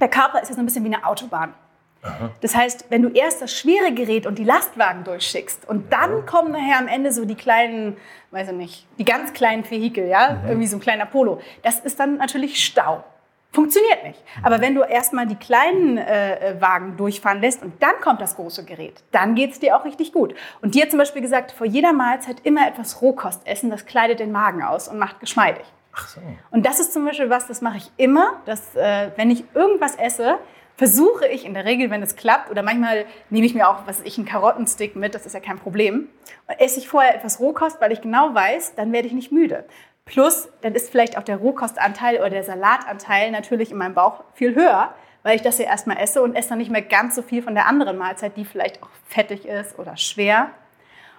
[0.00, 1.54] der Körper ist jetzt so ein bisschen wie eine Autobahn.
[2.02, 2.30] Aha.
[2.40, 6.22] Das heißt, wenn du erst das schwere Gerät und die Lastwagen durchschickst und dann ja.
[6.22, 7.96] kommen nachher am Ende so die kleinen,
[8.30, 10.48] weiß ich nicht, die ganz kleinen Vehikel, ja, mhm.
[10.48, 13.04] irgendwie so ein kleiner Polo, das ist dann natürlich Stau.
[13.52, 14.22] Funktioniert nicht.
[14.44, 18.36] Aber wenn du erstmal die kleinen äh, äh, Wagen durchfahren lässt und dann kommt das
[18.36, 20.34] große Gerät, dann geht es dir auch richtig gut.
[20.62, 24.30] Und hat zum Beispiel gesagt, vor jeder Mahlzeit immer etwas Rohkost essen, das kleidet den
[24.30, 25.64] Magen aus und macht geschmeidig.
[25.92, 26.20] Ach so.
[26.52, 29.96] Und das ist zum Beispiel was, das mache ich immer, dass äh, wenn ich irgendwas
[29.96, 30.38] esse,
[30.76, 34.00] versuche ich in der Regel, wenn es klappt, oder manchmal nehme ich mir auch, was
[34.00, 36.08] ich, einen Karottenstick mit, das ist ja kein Problem,
[36.48, 39.66] und esse ich vorher etwas Rohkost, weil ich genau weiß, dann werde ich nicht müde.
[40.10, 44.56] Plus, dann ist vielleicht auch der Rohkostanteil oder der Salatanteil natürlich in meinem Bauch viel
[44.56, 44.92] höher,
[45.22, 47.54] weil ich das ja erstmal esse und esse dann nicht mehr ganz so viel von
[47.54, 50.50] der anderen Mahlzeit, die vielleicht auch fettig ist oder schwer.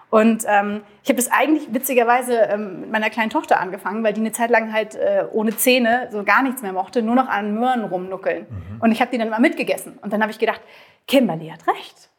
[0.10, 4.20] Und ähm, ich habe das eigentlich witzigerweise ähm, mit meiner kleinen Tochter angefangen, weil die
[4.20, 7.58] eine Zeit lang halt äh, ohne Zähne so gar nichts mehr mochte, nur noch an
[7.58, 8.46] Möhren rumnuckeln.
[8.50, 8.82] Mhm.
[8.82, 10.00] Und ich habe die dann mal mitgegessen.
[10.02, 10.60] Und dann habe ich gedacht,
[11.08, 12.11] Kimberly hat recht.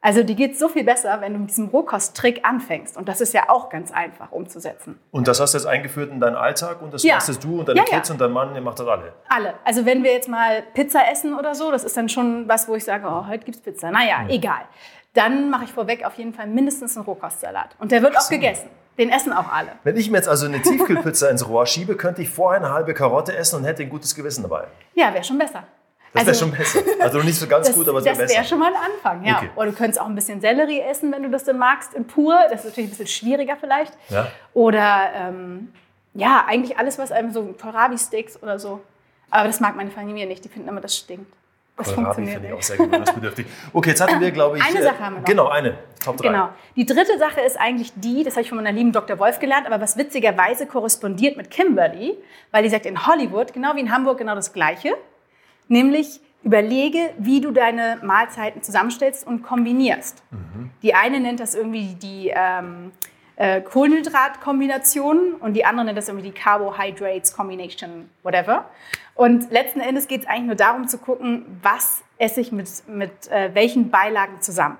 [0.00, 2.96] Also die geht so viel besser, wenn du mit diesem Rohkosttrick anfängst.
[2.96, 4.98] Und das ist ja auch ganz einfach umzusetzen.
[5.10, 7.14] Und das hast du jetzt eingeführt in deinen Alltag und das ja.
[7.14, 8.12] machst du und deine ja, Kids ja.
[8.12, 9.12] und dein Mann, ihr macht das alle?
[9.28, 9.54] Alle.
[9.64, 12.76] Also wenn wir jetzt mal Pizza essen oder so, das ist dann schon was, wo
[12.76, 13.90] ich sage, oh, heute gibt's Pizza.
[13.90, 14.30] Naja, mhm.
[14.30, 14.62] egal.
[15.14, 17.74] Dann mache ich vorweg auf jeden Fall mindestens einen Rohkostsalat.
[17.80, 18.20] Und der wird so.
[18.20, 18.68] auch gegessen.
[18.98, 19.70] Den essen auch alle.
[19.84, 22.94] Wenn ich mir jetzt also eine Tiefkühlpizza ins Rohr schiebe, könnte ich vorher eine halbe
[22.94, 24.64] Karotte essen und hätte ein gutes Gewissen dabei.
[24.94, 25.62] Ja, wäre schon besser.
[26.12, 26.80] Das wäre also, schon besser.
[27.00, 28.26] Also nicht so ganz das, gut, aber es wäre besser.
[28.28, 29.36] Das wäre schon mal ein Anfang, ja.
[29.38, 29.50] Okay.
[29.56, 32.38] Oder du könntest auch ein bisschen Sellerie essen, wenn du das denn magst, in pur.
[32.50, 33.92] Das ist natürlich ein bisschen schwieriger vielleicht.
[34.08, 34.28] Ja.
[34.54, 35.72] Oder ähm,
[36.14, 38.80] ja, eigentlich alles, was einem so Kohlrabi-Sticks oder so.
[39.30, 40.44] Aber das mag meine Familie nicht.
[40.44, 41.32] Die finden immer, das stinkt.
[41.76, 43.46] Das Kohlrabi finde ich auch sehr gewöhnungsbedürftig.
[43.72, 44.64] Okay, jetzt hatten wir, glaube ich...
[44.68, 45.26] Eine Sache haben wir noch.
[45.26, 45.78] Genau, eine.
[46.04, 46.26] Top 3.
[46.26, 46.48] Genau.
[46.74, 49.18] Die dritte Sache ist eigentlich die, das habe ich von meiner lieben Dr.
[49.20, 52.16] Wolf gelernt, aber was witzigerweise korrespondiert mit Kimberly,
[52.50, 54.96] weil die sagt, in Hollywood, genau wie in Hamburg, genau das Gleiche.
[55.68, 60.22] Nämlich überlege, wie du deine Mahlzeiten zusammenstellst und kombinierst.
[60.30, 60.70] Mhm.
[60.82, 62.92] Die eine nennt das irgendwie die ähm,
[63.36, 68.68] äh, Kohlenhydrat-Kombination und die andere nennt das irgendwie die Carbohydrates Combination, whatever.
[69.14, 73.28] Und letzten Endes geht es eigentlich nur darum zu gucken, was esse ich mit, mit
[73.30, 74.78] äh, welchen Beilagen zusammen.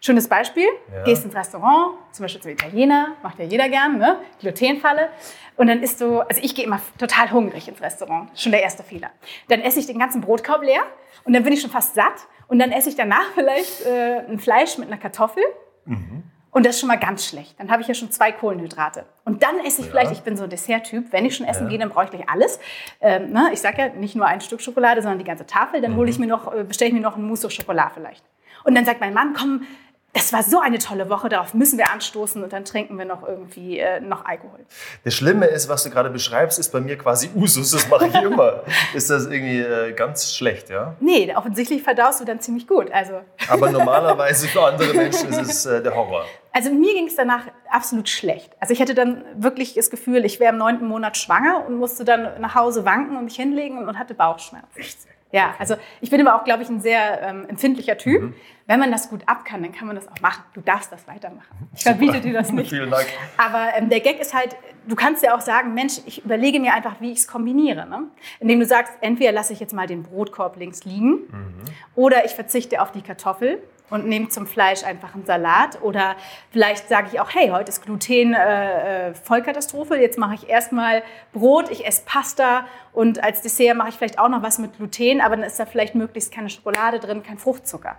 [0.00, 1.04] Schönes Beispiel, ja.
[1.04, 4.18] gehst ins Restaurant, zum Beispiel zum Italiener, macht ja jeder gern, ne?
[4.40, 5.08] Glutenfalle.
[5.56, 8.84] Und dann isst du, also ich gehe immer total hungrig ins Restaurant, schon der erste
[8.84, 9.10] Fehler.
[9.48, 10.82] Dann esse ich den ganzen Brotkorb leer
[11.24, 12.26] und dann bin ich schon fast satt.
[12.46, 15.42] Und dann esse ich danach vielleicht äh, ein Fleisch mit einer Kartoffel.
[15.84, 16.22] Mhm.
[16.50, 17.54] Und das ist schon mal ganz schlecht.
[17.58, 19.04] Dann habe ich ja schon zwei Kohlenhydrate.
[19.24, 19.90] Und dann esse ich ja.
[19.92, 21.70] vielleicht, ich bin so ein Dessert-Typ, wenn ich schon essen ja.
[21.70, 22.58] gehe, dann brauche ich gleich alles.
[23.00, 23.50] Ähm, ne?
[23.52, 25.80] Ich sage ja nicht nur ein Stück Schokolade, sondern die ganze Tafel.
[25.80, 25.96] Dann mhm.
[25.96, 28.24] hole ich mir noch, äh, bestelle ich mir noch ein Mousse au Chocolat vielleicht.
[28.64, 29.66] Und dann sagt mein Mann, komm,
[30.14, 33.26] das war so eine tolle Woche, darauf müssen wir anstoßen und dann trinken wir noch
[33.26, 34.60] irgendwie äh, noch Alkohol.
[35.04, 38.14] Das Schlimme ist, was du gerade beschreibst, ist bei mir quasi Usus, das mache ich
[38.22, 38.62] immer.
[38.94, 40.96] ist das irgendwie äh, ganz schlecht, ja?
[41.00, 42.90] Nee, offensichtlich verdaust du dann ziemlich gut.
[42.90, 43.20] Also.
[43.48, 46.24] Aber normalerweise für andere Menschen ist es äh, der Horror.
[46.52, 48.56] Also mir ging es danach absolut schlecht.
[48.58, 52.04] Also ich hatte dann wirklich das Gefühl, ich wäre im neunten Monat schwanger und musste
[52.04, 54.66] dann nach Hause wanken und mich hinlegen und hatte Bauchschmerzen.
[54.74, 54.98] Echt?
[55.30, 58.22] Ja, also ich bin aber auch, glaube ich, ein sehr ähm, empfindlicher Typ.
[58.22, 58.34] Mhm.
[58.66, 60.42] Wenn man das gut ab kann, dann kann man das auch machen.
[60.54, 61.68] Du darfst das weitermachen.
[61.74, 62.70] Ich verbiete dir das nicht.
[62.70, 63.06] Vielen Dank.
[63.36, 66.74] Aber ähm, der Gag ist halt, du kannst ja auch sagen, Mensch, ich überlege mir
[66.74, 67.86] einfach, wie ich es kombiniere.
[67.86, 68.04] Ne?
[68.40, 71.64] Indem du sagst, entweder lasse ich jetzt mal den Brotkorb links liegen mhm.
[71.94, 75.80] oder ich verzichte auf die Kartoffel und nehme zum Fleisch einfach einen Salat.
[75.82, 76.16] Oder
[76.50, 79.96] vielleicht sage ich auch, hey, heute ist Gluten äh, äh Vollkatastrophe.
[79.96, 84.28] Jetzt mache ich erstmal Brot, ich esse Pasta und als Dessert mache ich vielleicht auch
[84.28, 87.96] noch was mit Gluten, aber dann ist da vielleicht möglichst keine Schokolade drin, kein Fruchtzucker.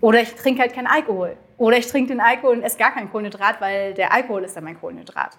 [0.00, 1.36] Oder ich trinke halt keinen Alkohol.
[1.58, 4.64] Oder ich trinke den Alkohol und esse gar kein Kohlenhydrat, weil der Alkohol ist dann
[4.64, 5.38] mein Kohlenhydrat.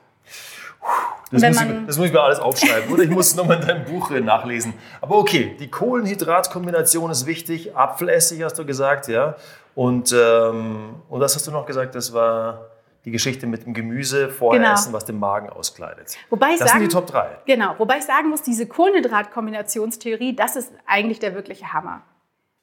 [1.32, 3.68] Das muss, ich, das muss, ich, mir alles aufschreiben oder ich muss es nochmal in
[3.68, 4.74] deinem Buch nachlesen.
[5.02, 7.76] Aber okay, die Kohlenhydratkombination ist wichtig.
[7.76, 9.36] Apfelessig hast du gesagt, ja.
[9.76, 11.96] Und, ähm, und was hast du noch gesagt?
[11.96, 12.70] Das war
[13.06, 14.74] die Geschichte mit dem Gemüse vorher genau.
[14.74, 16.18] essen, was den Magen auskleidet.
[16.30, 17.40] Wobei das sagen, sind die Top 3.
[17.46, 22.04] Genau, wobei ich sagen muss, diese Kohlenhydratkombinationstheorie, das ist eigentlich der wirkliche Hammer.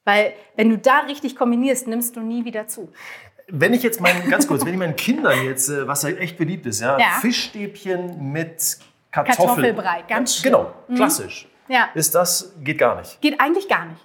[0.03, 2.91] Weil wenn du da richtig kombinierst, nimmst du nie wieder zu.
[3.47, 6.37] Wenn ich jetzt meinen, ganz kurz, wenn ich meinen Kindern jetzt, äh, was halt echt
[6.37, 7.05] beliebt ist, ja, ja.
[7.19, 8.79] Fischstäbchen mit
[9.11, 9.45] Kartoffel.
[9.45, 10.51] Kartoffelbrei, ganz schön.
[10.51, 11.45] Genau, klassisch.
[11.67, 11.73] Mhm.
[11.73, 11.89] Ja.
[11.93, 13.21] Ist das, geht gar nicht.
[13.21, 14.01] Geht eigentlich gar nicht.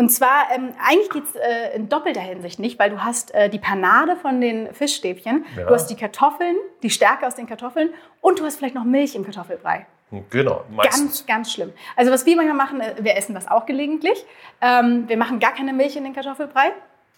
[0.00, 3.50] Und zwar, ähm, eigentlich geht es äh, in doppelter Hinsicht nicht, weil du hast äh,
[3.50, 5.66] die Panade von den Fischstäbchen, ja.
[5.66, 7.90] du hast die Kartoffeln, die Stärke aus den Kartoffeln
[8.22, 9.84] und du hast vielleicht noch Milch im Kartoffelbrei.
[10.30, 11.02] Genau, meistens.
[11.02, 11.74] Ganz, ganz schlimm.
[11.96, 14.24] Also was wir manchmal machen, äh, wir essen das auch gelegentlich.
[14.62, 16.72] Ähm, wir machen gar keine Milch in den Kartoffelbrei,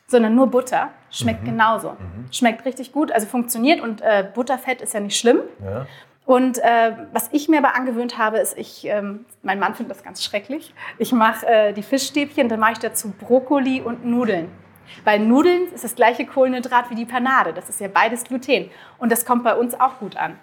[0.08, 0.90] sondern nur Butter.
[1.08, 1.50] Schmeckt mhm.
[1.50, 1.90] genauso.
[1.90, 2.32] Mhm.
[2.32, 5.38] Schmeckt richtig gut, also funktioniert und äh, Butterfett ist ja nicht schlimm.
[5.62, 5.86] Ja.
[6.24, 10.04] Und äh, was ich mir aber angewöhnt habe, ist, ich, ähm, mein Mann findet das
[10.04, 10.72] ganz schrecklich.
[10.98, 14.48] Ich mache äh, die Fischstäbchen, dann mache ich dazu Brokkoli und Nudeln.
[15.04, 17.52] Weil Nudeln ist das gleiche Kohlenhydrat wie die Panade.
[17.52, 18.70] Das ist ja beides Gluten.
[18.98, 20.38] Und das kommt bei uns auch gut an.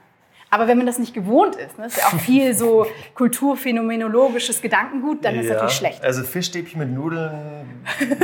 [0.51, 5.23] Aber wenn man das nicht gewohnt ist, ne, ist ja auch viel so kulturphänomenologisches Gedankengut,
[5.23, 6.03] dann ist ja, natürlich schlecht.
[6.03, 7.83] Also Fischstäbchen mit Nudeln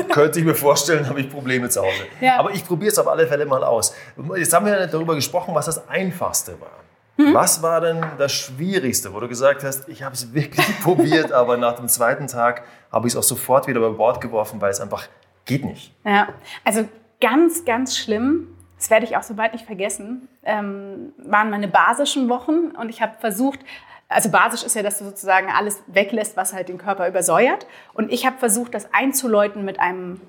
[0.10, 2.06] könnte ich mir vorstellen, habe ich Probleme zu Hause.
[2.20, 2.38] Ja.
[2.40, 3.96] Aber ich probiere es auf alle Fälle mal aus.
[4.36, 6.85] Jetzt haben wir darüber gesprochen, was das Einfachste war.
[7.18, 7.34] Mhm.
[7.34, 11.58] Was war denn das Schwierigste, wo du gesagt hast, ich habe es wirklich probiert, aber
[11.58, 14.82] nach dem zweiten Tag habe ich es auch sofort wieder über Bord geworfen, weil es
[14.82, 15.08] einfach
[15.46, 15.94] geht nicht.
[16.04, 16.30] Ja,
[16.64, 16.88] also
[17.22, 18.48] ganz, ganz schlimm,
[18.78, 23.02] das werde ich auch so bald nicht vergessen, ähm, waren meine basischen Wochen und ich
[23.02, 23.60] habe versucht,
[24.08, 27.66] also basisch ist ja, dass du sozusagen alles weglässt, was halt den Körper übersäuert.
[27.94, 30.22] Und ich habe versucht, das einzuläuten mit einem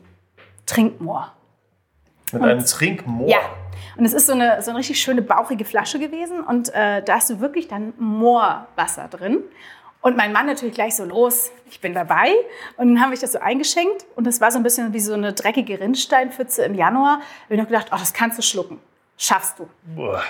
[0.64, 1.32] Trinkmoor.
[2.32, 3.28] Mit und, einem Trinkmoor?
[3.28, 3.40] Ja,
[3.96, 7.14] und es ist so eine, so eine richtig schöne bauchige Flasche gewesen und äh, da
[7.14, 9.42] hast du wirklich dann Moorwasser drin.
[10.02, 12.30] Und mein Mann natürlich gleich so los, ich bin dabei.
[12.76, 15.14] Und dann habe ich das so eingeschenkt und das war so ein bisschen wie so
[15.14, 17.14] eine dreckige Rinnsteinpfütze im Januar.
[17.14, 18.78] Habe ich noch gedacht, oh, das kannst du schlucken.
[19.16, 19.68] Schaffst du.
[19.96, 20.22] Boah.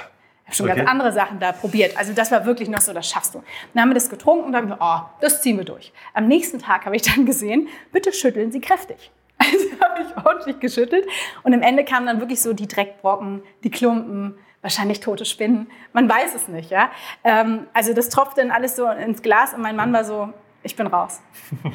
[0.45, 0.77] Ich habe schon okay.
[0.77, 1.97] ganz andere Sachen da probiert.
[1.99, 3.43] Also das war wirklich noch so, das schaffst du.
[3.75, 5.93] Dann haben wir das getrunken und dann, oh, das ziehen wir durch.
[6.15, 9.11] Am nächsten Tag habe ich dann gesehen, bitte schütteln Sie kräftig.
[9.53, 11.07] Also habe ich ordentlich geschüttelt.
[11.43, 15.69] Und am Ende kamen dann wirklich so die Dreckbrocken, die Klumpen, wahrscheinlich tote Spinnen.
[15.93, 16.91] Man weiß es nicht, ja.
[17.25, 20.33] Ähm, also das tropfte dann alles so ins Glas und mein Mann war so,
[20.63, 21.21] ich bin raus.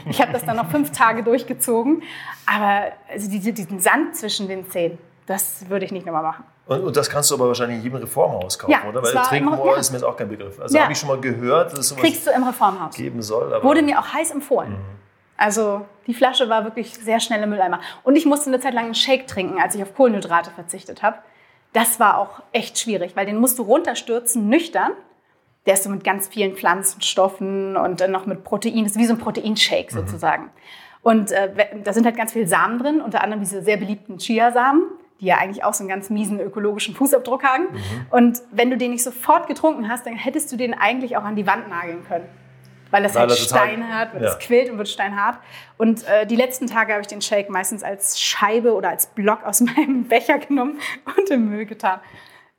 [0.10, 2.04] Ich habe das dann noch fünf Tage durchgezogen.
[2.46, 6.44] Aber also diese, diesen Sand zwischen den Zähnen, das würde ich nicht nochmal machen.
[6.66, 9.02] Und, und, das kannst du aber wahrscheinlich in jedem Reformhaus kaufen, ja, oder?
[9.02, 9.80] Weil Trinkmoor ja.
[9.80, 10.60] ist mir jetzt auch kein Begriff.
[10.60, 10.84] Also ja.
[10.84, 12.96] habe ich schon mal gehört, dass es sowas Kriegst du im Reformhaus.
[12.96, 13.64] geben soll.
[13.64, 14.72] Wurde mir auch heiß empfohlen.
[14.72, 15.02] Mhm.
[15.42, 17.82] Also die Flasche war wirklich sehr schnell im Mülleimer.
[18.04, 21.18] Und ich musste eine Zeit lang einen Shake trinken, als ich auf Kohlenhydrate verzichtet habe.
[21.74, 24.92] Das war auch echt schwierig, weil den musst du runterstürzen, nüchtern.
[25.66, 28.84] Der ist so mit ganz vielen Pflanzenstoffen und dann noch mit Protein.
[28.84, 30.00] Das ist wie so ein Proteinshake mhm.
[30.00, 30.52] sozusagen.
[31.02, 31.50] Und äh,
[31.84, 34.84] da sind halt ganz viele Samen drin, unter anderem diese sehr beliebten Chiasamen,
[35.22, 37.64] die ja eigentlich auch so einen ganz miesen ökologischen Fußabdruck haben.
[37.64, 38.06] Mhm.
[38.12, 41.36] Und wenn du den nicht sofort getrunken hast, dann hättest du den eigentlich auch an
[41.36, 42.30] die Wand nageln können
[42.92, 44.30] weil das halt steinhart wird, ja.
[44.30, 45.40] es quillt und wird steinhart.
[45.78, 49.44] Und äh, die letzten Tage habe ich den Shake meistens als Scheibe oder als Block
[49.44, 50.80] aus meinem Becher genommen
[51.18, 52.00] und im Müll getan.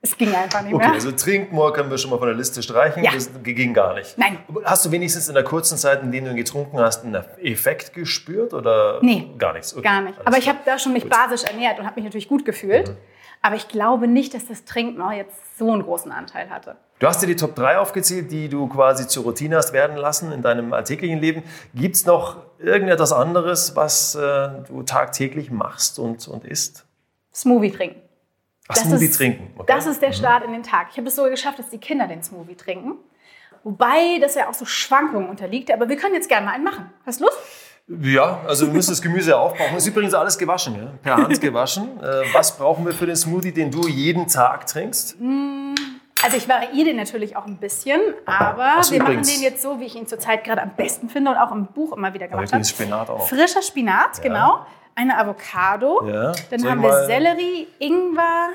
[0.04, 0.84] Es ging einfach nicht mehr.
[0.84, 3.04] Okay, also Trinkmoor können wir schon mal von der Liste streichen.
[3.04, 3.12] Ja.
[3.12, 4.18] Das ging gar nicht.
[4.18, 4.38] Nein.
[4.64, 7.94] Hast du wenigstens in der kurzen Zeit, in der du ihn getrunken hast, einen Effekt
[7.94, 9.72] gespürt oder nee, gar nichts?
[9.72, 9.82] Okay.
[9.82, 10.18] Gar nicht.
[10.24, 11.12] Aber ich habe da schon mich gut.
[11.12, 12.88] basisch ernährt und habe mich natürlich gut gefühlt.
[12.88, 12.96] Mhm.
[13.42, 16.76] Aber ich glaube nicht, dass das Trinkmoor jetzt so einen großen Anteil hatte.
[17.00, 20.30] Du hast dir die Top 3 aufgezählt, die du quasi zur Routine hast werden lassen
[20.30, 21.42] in deinem alltäglichen Leben.
[21.74, 26.86] Gibt es noch irgendetwas anderes, was äh, du tagtäglich machst und, und isst?
[27.34, 28.00] Smoothie trinken.
[28.68, 29.50] Ach, Das Smoothie ist- trinken.
[29.56, 29.62] Okay.
[29.72, 29.76] Mhm.
[29.76, 30.88] Das ist der Start in den Tag.
[30.92, 32.94] Ich habe es sogar geschafft, dass die Kinder den Smoothie trinken.
[33.64, 35.72] Wobei das ja auch so Schwankungen unterliegt.
[35.72, 36.90] Aber wir können jetzt gerne mal einen machen.
[37.04, 37.38] Hast du Lust?
[38.00, 39.76] Ja, also wir müssen das Gemüse aufbrauchen.
[39.76, 40.90] Ist übrigens alles gewaschen, ja?
[41.02, 42.00] per Hand gewaschen.
[42.02, 45.16] Äh, was brauchen wir für den Smoothie, den du jeden Tag trinkst?
[46.24, 49.34] Also ich variiere den natürlich auch ein bisschen, aber Ach so, wir machen übrigens.
[49.34, 51.96] den jetzt so, wie ich ihn zurzeit gerade am besten finde und auch im Buch
[51.96, 52.64] immer wieder gemacht habe.
[52.64, 53.28] Spinat auch.
[53.28, 54.64] Frischer Spinat, genau.
[54.94, 56.06] Eine Avocado.
[56.06, 56.32] Ja.
[56.50, 58.48] Dann ich haben wir Sellerie, Ingwer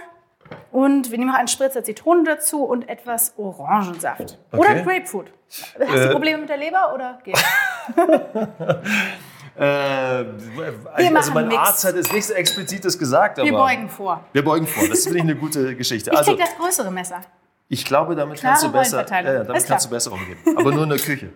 [0.72, 4.38] und wir nehmen noch einen Spritzer Zitrone dazu und etwas Orangensaft.
[4.54, 4.84] Oder Okay.
[4.84, 5.28] Grapefruit.
[5.50, 7.38] Hast Äh, du Probleme mit der Leber oder geht?
[9.58, 11.58] Äh, also mein nix.
[11.60, 14.24] Arzt hat jetzt nichts Explizites gesagt, aber Wir beugen vor.
[14.32, 14.88] wir beugen vor.
[14.88, 16.12] Das finde ich eine gute Geschichte.
[16.12, 17.22] Ich Also krieg das größere Messer.
[17.68, 20.38] ich glaube, damit Klare kannst du besser, ja, damit kannst du besser umgehen.
[20.56, 21.30] Aber nur in der Küche.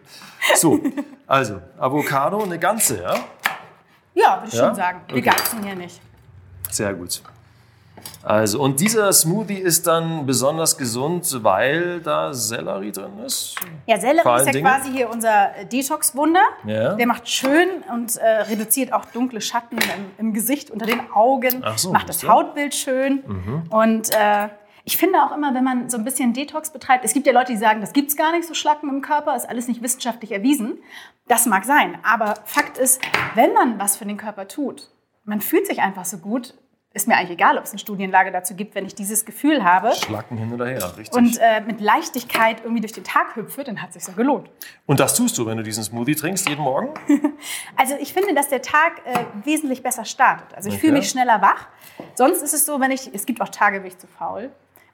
[0.56, 0.80] So,
[1.26, 3.16] also Avocado, eine ganze, ja?
[4.14, 4.66] Ja, würde ich Ja?
[4.68, 5.02] schon sagen.
[5.08, 5.30] Wir Okay.
[5.30, 6.00] geizen hier nicht.
[6.70, 7.22] Sehr gut.
[8.24, 13.56] Also, und dieser Smoothie ist dann besonders gesund, weil da Sellerie drin ist.
[13.88, 14.66] Ja, Sellerie ist ja Dingen?
[14.66, 16.44] quasi hier unser äh, Detox-Wunder.
[16.66, 16.96] Ja.
[16.96, 21.62] Der macht schön und äh, reduziert auch dunkle Schatten im, im Gesicht, unter den Augen,
[21.64, 22.28] Ach so, macht das?
[22.28, 23.24] Hautbild schön.
[23.70, 24.50] Und äh,
[24.84, 27.52] ich finde auch immer, wenn man so ein bisschen Detox betreibt, es gibt ja Leute,
[27.52, 30.32] die sagen, das gibt es gar nicht, so Schlacken im Körper, ist alles nicht wissenschaftlich
[30.32, 30.80] erwiesen.
[31.28, 33.02] Das mag sein, aber Fakt ist,
[33.36, 34.90] wenn man was für den Körper tut,
[35.24, 36.56] man fühlt sich einfach so gut,
[36.94, 39.94] ist mir eigentlich egal, ob es eine Studienlage dazu gibt, wenn ich dieses Gefühl habe
[39.96, 41.14] Schlacken hin oder her, richtig.
[41.18, 44.50] und äh, mit Leichtigkeit irgendwie durch den Tag hüpfe, dann hat es sich so gelohnt.
[44.88, 46.90] Und das tust du, wenn du diesen Smoothie trinkst, jeden Morgen?
[47.78, 50.54] Also ich finde, dass der Tag äh, wesentlich besser startet.
[50.56, 50.82] Also ich Okay.
[50.88, 51.68] fühle mich schneller wach.
[52.16, 54.52] Sonst ist es so, wenn ich, es gibt auch Tage, bin ich zu faul.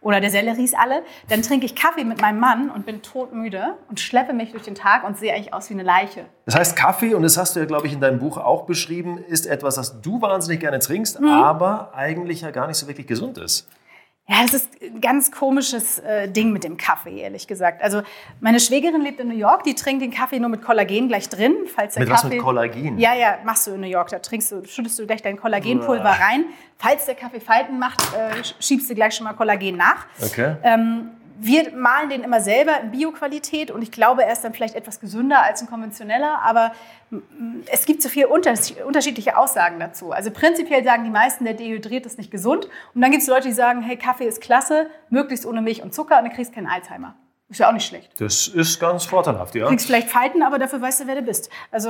[0.07, 1.03] Oder der Sellerie ist alle.
[1.27, 4.73] Dann trinke ich Kaffee mit meinem Mann und bin todmüde und schleppe mich durch den
[4.73, 6.27] Tag und sehe eigentlich aus wie eine Leiche.
[6.45, 9.17] Das heißt, Kaffee, und das hast du ja, glaube ich, in deinem Buch auch beschrieben,
[9.17, 11.27] ist etwas, das du wahnsinnig gerne trinkst, Mhm.
[11.27, 13.67] aber eigentlich ja gar nicht so wirklich gesund ist.
[14.29, 17.81] Ja, es ist ein ganz komisches äh, Ding mit dem Kaffee, ehrlich gesagt.
[17.81, 18.01] Also
[18.41, 21.55] meine Schwägerin lebt in New York, die trinkt den Kaffee nur mit Kollagen gleich drin,
[21.73, 22.35] falls der Mit was Kaffee.
[22.35, 22.97] mit Kollagen?
[22.99, 24.09] Ja, ja, machst du in New York.
[24.09, 26.11] Da trinkst du, schüttest du gleich dein Kollagenpulver Uah.
[26.27, 26.45] rein.
[26.77, 30.05] Falls der Kaffee Falten macht, äh, schiebst du gleich schon mal Kollagen nach.
[30.21, 30.57] Okay.
[30.61, 34.75] Ähm, wir malen den immer selber in Bioqualität und ich glaube, er ist dann vielleicht
[34.75, 36.71] etwas gesünder als ein konventioneller, aber
[37.71, 40.11] es gibt so viele unters- unterschiedliche Aussagen dazu.
[40.11, 43.47] Also prinzipiell sagen die meisten, der dehydriert ist nicht gesund und dann gibt es Leute,
[43.47, 46.55] die sagen, hey, Kaffee ist klasse, möglichst ohne Milch und Zucker und dann kriegst du
[46.55, 47.15] keinen Alzheimer.
[47.49, 48.11] Ist ja auch nicht schlecht.
[48.19, 49.63] Das ist ganz vorteilhaft, ja.
[49.63, 51.49] Du kriegst vielleicht Falten, aber dafür weißt du, wer du bist.
[51.71, 51.89] Also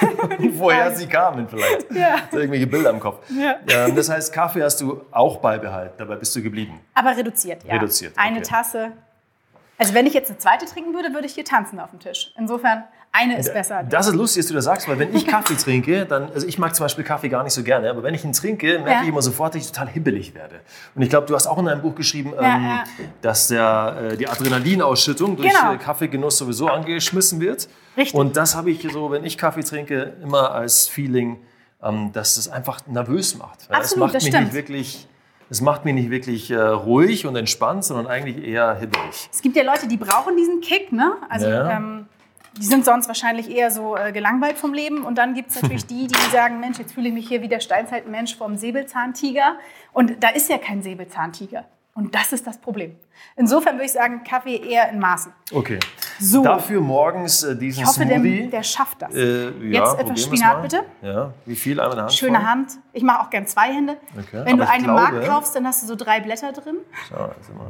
[0.50, 1.90] Woher sie kamen vielleicht.
[1.92, 2.16] Ja.
[2.30, 3.24] Irgendwelche Bilder im Kopf.
[3.30, 3.56] Ja.
[3.68, 6.80] Ähm, das heißt, Kaffee hast du auch beibehalten, dabei bist du geblieben.
[6.92, 7.74] Aber reduziert, ja.
[7.74, 8.48] Reduziert, Eine okay.
[8.48, 8.92] Tasse.
[9.78, 12.32] Also wenn ich jetzt eine zweite trinken würde, würde ich hier tanzen auf dem Tisch.
[12.36, 13.84] Insofern, eine ist besser.
[13.88, 16.58] Das ist lustig, dass du das sagst, weil wenn ich Kaffee trinke, dann, also ich
[16.58, 19.02] mag zum Beispiel Kaffee gar nicht so gerne, aber wenn ich ihn trinke, merke Ja.
[19.02, 20.60] ich immer sofort, dass ich total hibbelig werde.
[20.94, 22.84] Und ich glaube, du hast auch in deinem Buch geschrieben, Ja, ähm, ja.
[23.22, 25.72] dass der, äh, die Adrenalinausschüttung durch Genau.
[25.72, 27.68] äh, Kaffeegenuss sowieso angeschmissen wird.
[27.96, 28.14] Richtig.
[28.14, 31.38] Und das habe ich so, wenn ich Kaffee trinke, immer als Feeling,
[31.82, 33.60] ähm, dass das einfach nervös macht.
[33.62, 34.46] Es Absolut, macht das mich stimmt.
[34.48, 35.08] nicht wirklich,
[35.50, 39.28] es macht mich nicht wirklich äh, ruhig und entspannt, sondern eigentlich eher hibbelig.
[39.32, 41.16] Es gibt ja Leute, die brauchen diesen Kick, ne?
[41.28, 41.70] Also Ja.
[41.76, 42.06] ähm,
[42.56, 45.04] die sind sonst wahrscheinlich eher so äh, gelangweilt vom Leben.
[45.04, 47.48] Und dann gibt es natürlich die, die sagen, Mensch, jetzt fühle ich mich hier wie
[47.48, 49.56] der Steinzeitmensch vom Säbelzahntiger.
[49.92, 51.64] Und da ist ja kein Säbelzahntiger.
[51.98, 52.94] Und das ist das Problem.
[53.34, 55.32] Insofern würde ich sagen, Kaffee eher in Maßen.
[55.52, 55.80] Okay.
[56.20, 56.44] So.
[56.44, 58.50] Dafür morgens äh, diesen Ich hoffe, der, Smoothie.
[58.50, 59.12] der schafft das.
[59.16, 60.84] Äh, ja, Jetzt etwas Spinat, bitte.
[61.02, 61.80] Ja, wie viel?
[61.80, 62.12] Einmal eine Hand?
[62.14, 62.46] Schöne voll?
[62.46, 62.70] Hand.
[62.92, 63.96] Ich mache auch gern zwei Hände.
[64.16, 66.52] Okay, Wenn du aber ich eine glaube- Mark kaufst, dann hast du so drei Blätter
[66.52, 66.76] drin.
[67.10, 67.66] So, jetzt mal.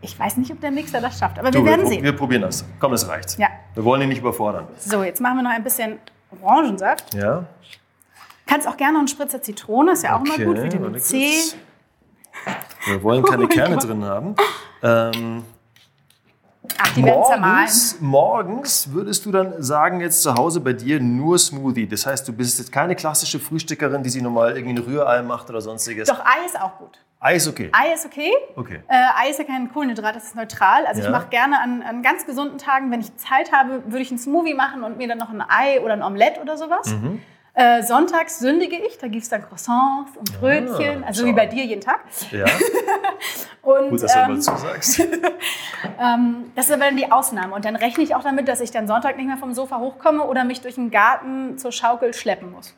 [0.00, 2.02] Ich weiß nicht, ob der Mixer das schafft, aber Du, wir werden wir, sehen.
[2.02, 2.64] wir probieren das.
[2.80, 3.38] Komm, das reicht.
[3.38, 3.46] Ja.
[3.74, 4.66] Wir wollen ihn nicht überfordern.
[4.78, 6.00] So, jetzt machen wir noch ein bisschen
[6.42, 7.14] Orangensaft.
[7.14, 7.44] Ja?
[8.46, 11.30] Kannst auch gerne noch einen Spritzer Zitrone, ist ja auch immer gut, Vitamin C.
[12.86, 13.88] Wir wollen keine Oh Kerne Gott.
[13.88, 14.34] drin haben.
[14.82, 15.44] Ähm,
[16.78, 17.40] Ach, die werden zermahlen.
[17.56, 21.86] morgens, morgens würdest du dann sagen, jetzt zu Hause bei dir nur Smoothie.
[21.86, 25.50] Das heißt, du bist jetzt keine klassische Frühstückerin, die sich normal irgendwie ein Rührei macht
[25.50, 26.08] oder sonstiges.
[26.08, 26.98] Doch, Ei ist auch gut.
[27.20, 27.70] Eis okay.
[27.72, 28.30] Ei ist okay.
[28.56, 28.80] Okay.
[28.86, 30.84] Äh, Ei ist ja kein Kohlenhydrat, das ist neutral.
[30.86, 31.06] Also Ja.
[31.06, 34.18] ich mache gerne an, an ganz gesunden Tagen, wenn ich Zeit habe, würde ich einen
[34.18, 36.86] Smoothie machen und mir dann noch ein Ei oder ein Omelett oder sowas.
[36.88, 37.22] Mhm.
[37.56, 41.28] Äh, sonntags sündige ich, da gibt es dann Croissants und Brötchen, also schau.
[41.28, 42.00] wie bei dir jeden Tag.
[42.32, 42.46] Ja,
[43.62, 45.00] Und gut, dass du ähm, dazu sagst.
[46.00, 47.54] ähm, das ist aber dann die Ausnahme.
[47.54, 50.24] Und dann rechne ich auch damit, dass ich dann Sonntag nicht mehr vom Sofa hochkomme
[50.24, 52.74] oder mich durch den Garten zur Schaukel schleppen muss.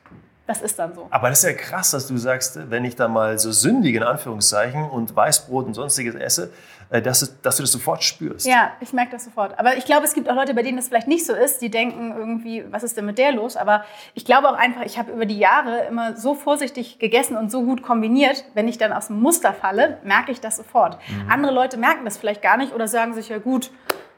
[0.47, 1.09] Das ist dann so.
[1.11, 4.05] Aber das ist ja krass, dass du sagst, wenn ich da mal so sündige, in
[4.05, 6.53] Anführungszeichen, und Weißbrot und sonstiges esse,
[6.91, 8.47] dass, du, dass du das sofort spürst.
[8.47, 9.59] Ja, ich merke das sofort.
[9.59, 11.61] Aber ich glaube, es gibt auch Leute, bei denen das vielleicht nicht so ist.
[11.61, 13.57] Die denken irgendwie, was ist denn mit der los?
[13.57, 17.51] Aber ich glaube auch einfach, ich habe über die Jahre immer so vorsichtig gegessen und
[17.51, 18.45] so gut kombiniert.
[18.55, 20.99] Wenn ich dann aus dem Muster falle, merke ich das sofort.
[21.09, 21.31] Mhm.
[21.31, 23.71] Andere Leute merken das vielleicht gar nicht oder sagen sich, ja gut,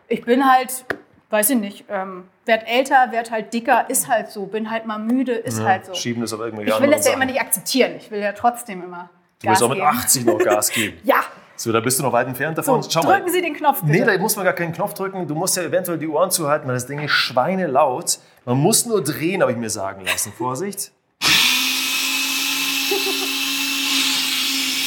[0.09, 0.85] ich bin halt
[1.31, 4.99] weiß ich nicht, ähm, werd älter, werd halt dicker, ist halt so, bin halt mal
[4.99, 5.93] müde, ist ja, halt so.
[5.93, 8.83] Schieben das auf irgendwelche Ich will das ja immer nicht akzeptieren, ich will ja trotzdem
[8.83, 10.99] immer Du willst auch mit 80 noch Gas geben.
[11.05, 11.21] ja.
[11.59, 12.85] So, da bist du noch weit entfernt davon.
[12.85, 13.33] So, Schau drücken mal.
[13.33, 13.93] Sie den Knopf bitte.
[13.93, 15.27] Nee, da muss man gar keinen Knopf drücken.
[15.27, 18.21] Du musst ja eventuell die Ohren zuhalten, weil das Ding ist schweinelaut.
[18.45, 20.33] Man muss nur drehen, habe ich mir sagen lassen.
[20.33, 20.93] Vorsicht.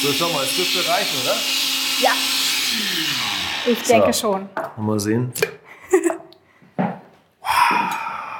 [0.02, 1.36] so, schau mal, es dürfte reichen, oder?
[2.00, 2.12] Ja.
[3.66, 4.32] Ich denke so.
[4.32, 4.48] schon.
[4.78, 5.32] Mal sehen.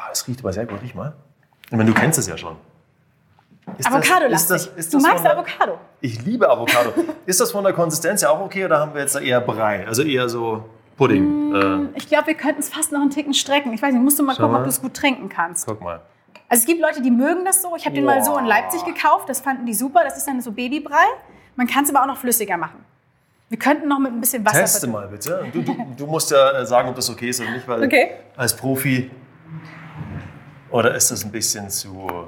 [0.08, 1.14] Das riecht aber sehr gut, riech mal.
[1.66, 2.56] Ich meine, du kennst es ja schon.
[3.78, 5.78] Ist Avocado das, ist das, ist Du magst der, Avocado.
[6.00, 6.92] Ich liebe Avocado.
[7.26, 9.86] ist das von der Konsistenz ja auch okay oder haben wir jetzt da eher Brei?
[9.86, 10.64] Also eher so
[10.96, 11.50] Pudding?
[11.50, 11.98] Mm, äh.
[11.98, 13.72] Ich glaube, wir könnten es fast noch einen Ticken strecken.
[13.72, 14.58] Ich weiß nicht, musst du mal Schau gucken, mal.
[14.58, 15.66] ob du es gut trinken kannst.
[15.66, 16.00] Guck mal.
[16.48, 17.74] Also es gibt Leute, die mögen das so.
[17.76, 19.28] Ich habe den mal so in Leipzig gekauft.
[19.28, 20.02] Das fanden die super.
[20.04, 21.06] Das ist dann so Babybrei.
[21.56, 22.84] Man kann es aber auch noch flüssiger machen.
[23.48, 24.60] Wir könnten noch mit ein bisschen Wasser.
[24.60, 25.46] Teste mal bitte.
[25.52, 28.12] Du, du, du, musst ja sagen, ob das okay ist oder nicht, weil okay.
[28.36, 29.10] als Profi
[30.70, 32.26] oder ist das ein bisschen zu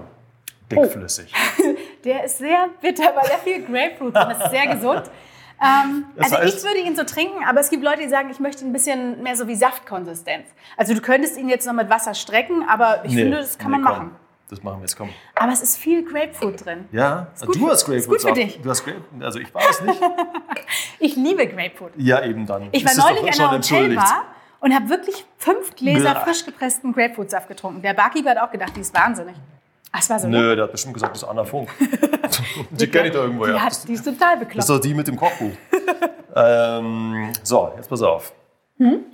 [0.71, 1.33] dickflüssig?
[1.61, 1.75] Oh.
[2.05, 4.41] Der ist sehr bitter, weil da viel Grapefruit drin ist.
[4.41, 5.11] Das ist sehr gesund.
[5.63, 8.41] Ähm, also heißt, ich würde ihn so trinken, aber es gibt Leute, die sagen, ich
[8.41, 10.47] möchte ein bisschen mehr so wie Saftkonsistenz.
[10.77, 13.71] Also du könntest ihn jetzt noch mit Wasser strecken, aber ich nee, finde, das kann
[13.71, 13.99] nee, man komm.
[13.99, 14.17] machen.
[14.51, 15.09] Das machen wir jetzt, komm.
[15.35, 16.85] Aber es ist viel Grapefruit drin.
[16.93, 17.97] Ja, du hast Grapefruit.
[17.97, 18.61] Ist gut für dich.
[18.61, 20.01] Du hast Grapefruit, also ich es nicht.
[20.99, 21.93] ich liebe Grapefruit.
[21.97, 22.69] Ja, eben dann.
[22.73, 24.25] Ich war neulich in einer Hotelbar
[24.61, 26.21] und habe wirklich fünf Gläser ja.
[26.21, 27.81] frisch gepressten Grapefruitsaft getrunken.
[27.83, 29.35] Der Barkeeper hat auch gedacht, die ist wahnsinnig.
[29.97, 31.71] Ach, das war so Nö, der hat bestimmt gesagt, das ist Anna Funk.
[32.71, 33.69] die kenne ich da irgendwo, ja.
[33.69, 34.59] Die, die ist total bekloppt.
[34.59, 35.53] Das ist doch die mit dem Kochbuch.
[36.35, 38.33] ähm, so, jetzt pass auf.
[38.79, 39.05] Hm?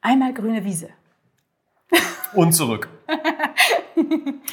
[0.00, 0.88] Einmal grüne Wiese.
[2.34, 2.88] Und zurück.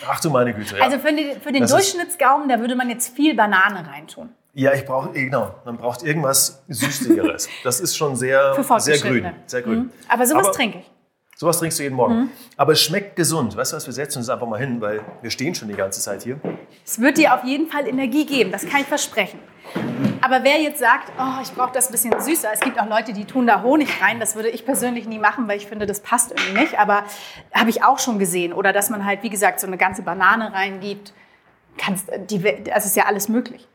[0.07, 0.77] Ach du meine Güte.
[0.77, 0.83] Ja.
[0.83, 4.29] Also für den, für den Durchschnittsgaumen, da würde man jetzt viel Banane reintun.
[4.53, 7.49] Ja, ich brauche, genau, man braucht irgendwas Süßigeres.
[7.63, 9.31] Das ist schon sehr, sehr grün.
[9.47, 9.79] Sehr grün.
[9.79, 9.91] Mhm.
[10.07, 10.98] Aber sowas Aber, trinke ich.
[11.39, 12.15] Sowas trinkst du jeden Morgen.
[12.15, 12.29] Mhm.
[12.57, 13.55] Aber es schmeckt gesund.
[13.55, 16.01] Weißt du was, wir setzen uns einfach mal hin, weil wir stehen schon die ganze
[16.01, 16.37] Zeit hier.
[16.85, 19.39] Es wird dir auf jeden Fall Energie geben, das kann ich versprechen.
[20.19, 23.13] Aber wer jetzt sagt, oh, ich brauche das ein bisschen süßer, es gibt auch Leute,
[23.13, 26.01] die tun da Honig rein, das würde ich persönlich nie machen, weil ich finde, das
[26.01, 26.77] passt irgendwie nicht.
[26.77, 27.05] Aber
[27.53, 28.51] habe ich auch schon gesehen.
[28.51, 31.13] Oder dass man halt, wie gesagt, so eine ganze Banane reingibt.
[31.77, 33.65] Kannst, die, also ist ja alles möglich.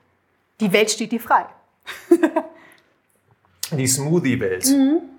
[0.61, 1.47] Die Welt steht dir frei.
[3.71, 4.67] die Smoothie-Welt.
[4.67, 5.14] Mhm.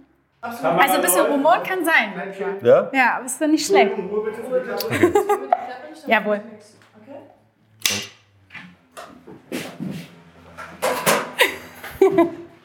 [0.46, 2.14] Also ein bisschen Humor kann sein.
[2.62, 2.90] Ja?
[2.94, 3.94] Ja, aber ist dann nicht schlecht.
[3.94, 5.14] Okay.
[6.06, 6.42] Jawohl.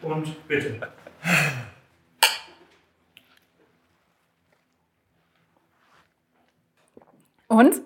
[0.03, 0.81] Und bitte.
[7.49, 7.81] Und?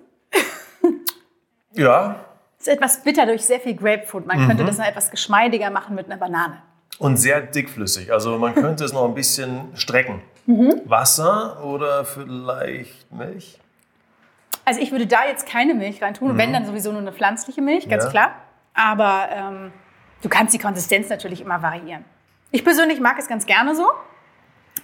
[1.72, 2.24] Ja.
[2.58, 4.26] Es ist etwas bitter durch sehr viel Grapefruit.
[4.26, 4.48] Man mhm.
[4.48, 6.62] könnte das noch etwas geschmeidiger machen mit einer Banane.
[6.98, 8.12] Und sehr dickflüssig.
[8.12, 10.22] Also man könnte es noch ein bisschen strecken.
[10.46, 10.82] Mhm.
[10.84, 13.58] Wasser oder vielleicht Milch?
[14.64, 16.32] Also ich würde da jetzt keine Milch reintun.
[16.32, 16.38] Mhm.
[16.38, 18.10] Wenn, dann sowieso nur eine pflanzliche Milch, ganz ja.
[18.10, 18.34] klar.
[18.74, 19.72] Aber ähm,
[20.22, 22.04] du kannst die Konsistenz natürlich immer variieren.
[22.50, 23.90] Ich persönlich mag es ganz gerne so.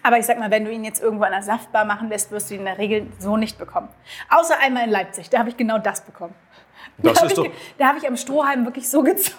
[0.02, 2.50] Aber ich sag mal, wenn du ihn jetzt irgendwo an der Saftbar machen lässt, wirst
[2.50, 3.88] du ihn in der Regel so nicht bekommen.
[4.30, 6.34] Außer einmal in Leipzig, da habe ich genau das bekommen.
[7.02, 9.38] Das da habe ich, hab ich am Strohhalm wirklich so gezogen.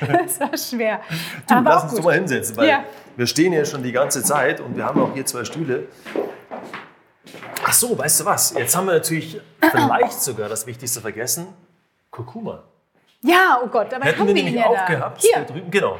[0.00, 1.00] das war schwer.
[1.48, 2.84] Du, Aber lass uns doch mal hinsetzen, weil ja.
[3.16, 5.88] wir stehen hier schon die ganze Zeit und wir haben auch hier zwei Stühle.
[7.64, 8.54] Ach so, weißt du was?
[8.54, 11.48] Jetzt haben wir natürlich vielleicht sogar das Wichtigste vergessen:
[12.10, 12.62] Kurkuma.
[13.22, 14.86] Ja, oh Gott, aber Hätten haben wir nämlich ja auch da.
[14.86, 15.20] gehabt.
[15.22, 15.42] Hier.
[15.44, 15.98] drüben, genau.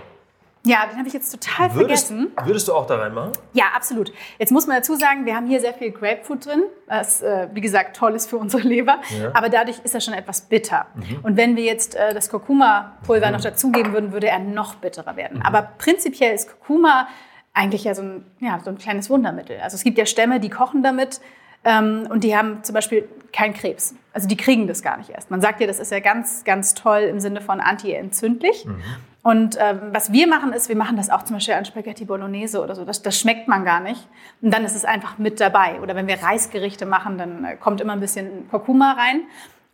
[0.65, 2.33] Ja, den habe ich jetzt total würdest, vergessen.
[2.45, 3.33] Würdest du auch da reinmachen?
[3.55, 4.13] Ja, absolut.
[4.39, 7.63] Jetzt muss man dazu sagen, wir haben hier sehr viel Grapefruit drin, was, äh, wie
[7.63, 9.01] gesagt, toll ist für unsere Leber.
[9.19, 9.31] Ja.
[9.33, 10.87] Aber dadurch ist er schon etwas bitter.
[10.95, 11.21] Mhm.
[11.23, 13.33] Und wenn wir jetzt äh, das Kurkuma-Pulver mhm.
[13.33, 15.39] noch dazugeben würden, würde er noch bitterer werden.
[15.39, 15.47] Mhm.
[15.47, 17.09] Aber prinzipiell ist Kurkuma
[17.55, 19.59] eigentlich ja so, ein, ja so ein kleines Wundermittel.
[19.63, 21.21] Also es gibt ja Stämme, die kochen damit.
[21.65, 23.95] Ähm, und die haben zum Beispiel keinen Krebs.
[24.13, 25.31] Also die kriegen das gar nicht erst.
[25.31, 28.67] Man sagt ja, das ist ja ganz, ganz toll im Sinne von anti-entzündlich.
[29.23, 32.63] Und ähm, was wir machen, ist, wir machen das auch zum Beispiel an Spaghetti Bolognese
[32.63, 32.85] oder so.
[32.85, 34.09] Das, das, schmeckt man gar nicht.
[34.41, 35.81] Und dann ist es einfach mit dabei.
[35.83, 39.25] Oder wenn wir Reisgerichte machen, dann äh, kommt immer ein bisschen Kurkuma rein.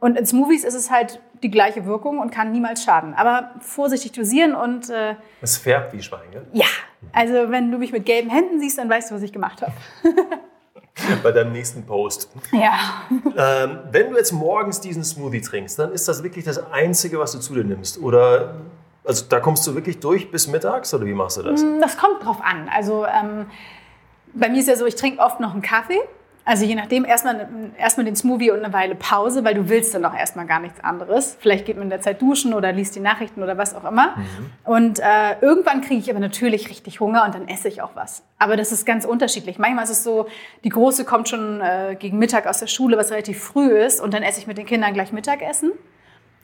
[0.00, 3.14] Und in Smoothies ist es halt die gleiche Wirkung und kann niemals schaden.
[3.14, 4.90] Aber vorsichtig dosieren und.
[4.90, 6.46] Äh, es färbt wie Schwein, gell?
[6.52, 6.66] Ja.
[7.12, 9.72] Also, wenn du mich mit gelben Händen siehst, dann weißt du, was ich gemacht habe.
[11.22, 12.30] Bei deinem nächsten Post.
[12.52, 12.78] Ja.
[13.38, 17.32] Ähm, wenn du jetzt morgens diesen Smoothie trinkst, dann ist das wirklich das Einzige, was
[17.32, 17.98] du zu dir nimmst?
[17.98, 18.54] Oder
[19.06, 21.64] also da kommst du wirklich durch bis mittags oder wie machst du das?
[21.80, 22.68] Das kommt drauf an.
[22.74, 23.46] Also ähm,
[24.34, 26.00] bei mir ist ja so, ich trinke oft noch einen Kaffee.
[26.48, 30.04] Also je nachdem, erstmal erstmal den Smoothie und eine Weile Pause, weil du willst dann
[30.04, 31.36] auch erstmal gar nichts anderes.
[31.40, 34.16] Vielleicht geht man in der Zeit duschen oder liest die Nachrichten oder was auch immer.
[34.16, 34.50] Mhm.
[34.62, 38.22] Und äh, irgendwann kriege ich aber natürlich richtig Hunger und dann esse ich auch was.
[38.38, 39.58] Aber das ist ganz unterschiedlich.
[39.58, 40.26] Manchmal ist es so,
[40.62, 44.14] die Große kommt schon äh, gegen Mittag aus der Schule, was relativ früh ist, und
[44.14, 45.72] dann esse ich mit den Kindern gleich Mittagessen.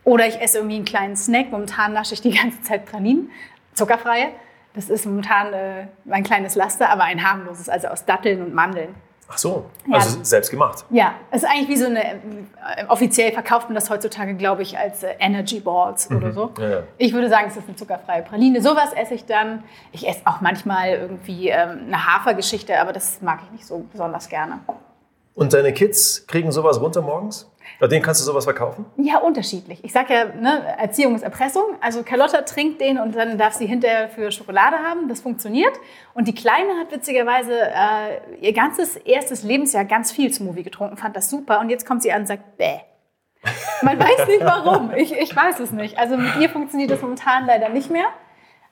[0.05, 1.51] Oder ich esse irgendwie einen kleinen Snack.
[1.51, 3.31] Momentan nasche ich die ganze Zeit Pralinen,
[3.75, 4.31] zuckerfreie.
[4.75, 8.95] Das ist momentan äh, mein kleines Laster, aber ein harmloses, also aus Datteln und Mandeln.
[9.33, 10.25] Ach so, also ja.
[10.25, 10.85] selbst gemacht.
[10.91, 14.77] Ja, es ist eigentlich wie so eine, äh, offiziell verkauft man das heutzutage, glaube ich,
[14.77, 16.17] als äh, Energy Balls mhm.
[16.19, 16.53] oder so.
[16.59, 16.83] Ja, ja.
[16.99, 18.61] Ich würde sagen, es ist eine zuckerfreie Praline.
[18.61, 19.65] Sowas esse ich dann.
[19.93, 24.29] Ich esse auch manchmal irgendwie ähm, eine Hafergeschichte, aber das mag ich nicht so besonders
[24.29, 24.61] gerne.
[25.35, 27.49] Und deine Kids kriegen sowas runter morgens?
[27.81, 28.85] Bei denen kannst du sowas verkaufen?
[28.97, 29.83] Ja, unterschiedlich.
[29.83, 31.65] Ich sage ja, ne, Erziehung ist Erpressung.
[31.81, 35.09] Also Carlotta trinkt den und dann darf sie hinterher für Schokolade haben.
[35.09, 35.73] Das funktioniert.
[36.15, 41.17] Und die Kleine hat witzigerweise äh, ihr ganzes erstes Lebensjahr ganz viel Smoothie getrunken, fand
[41.17, 41.61] das super.
[41.61, 42.81] Und jetzt kommt sie an und sagt, bäh.
[43.83, 44.93] Man weiß nicht warum.
[44.95, 45.99] Ich, ich weiß es nicht.
[45.99, 48.07] Also mit ihr funktioniert das momentan leider nicht mehr.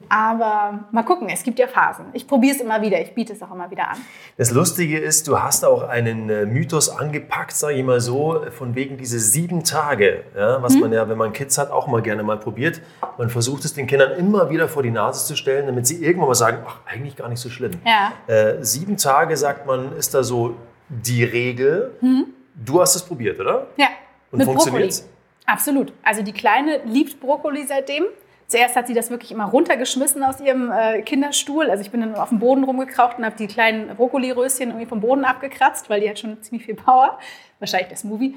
[0.09, 2.07] Aber mal gucken, es gibt ja Phasen.
[2.15, 3.99] Ich probiere es immer wieder, ich biete es auch immer wieder an.
[4.37, 8.75] Das Lustige ist, du hast auch einen äh, Mythos angepackt, sage ich mal so, von
[8.75, 10.81] wegen diese sieben Tage, ja, was hm.
[10.81, 12.81] man ja, wenn man Kids hat, auch mal gerne mal probiert.
[13.19, 16.29] Man versucht es den Kindern immer wieder vor die Nase zu stellen, damit sie irgendwann
[16.29, 17.73] mal sagen, ach, eigentlich gar nicht so schlimm.
[17.85, 18.13] Ja.
[18.27, 20.57] Äh, sieben Tage, sagt man, ist da so
[20.89, 21.95] die Regel.
[22.01, 22.27] Hm.
[22.55, 23.69] Du hast es probiert, oder?
[23.77, 23.89] Ja.
[24.33, 25.03] Und funktioniert
[25.47, 25.93] Absolut.
[26.05, 28.05] Also die Kleine liebt Brokkoli seitdem.
[28.51, 31.71] Zuerst hat sie das wirklich immer runtergeschmissen aus ihrem äh, Kinderstuhl.
[31.71, 35.01] Also ich bin dann auf dem Boden rumgekraucht und habe die kleinen Brokkoli-Röschen irgendwie vom
[35.01, 37.21] Boden abgekratzt, weil die hat schon ziemlich viel Power.
[37.61, 38.35] Wahrscheinlich der Smoothie.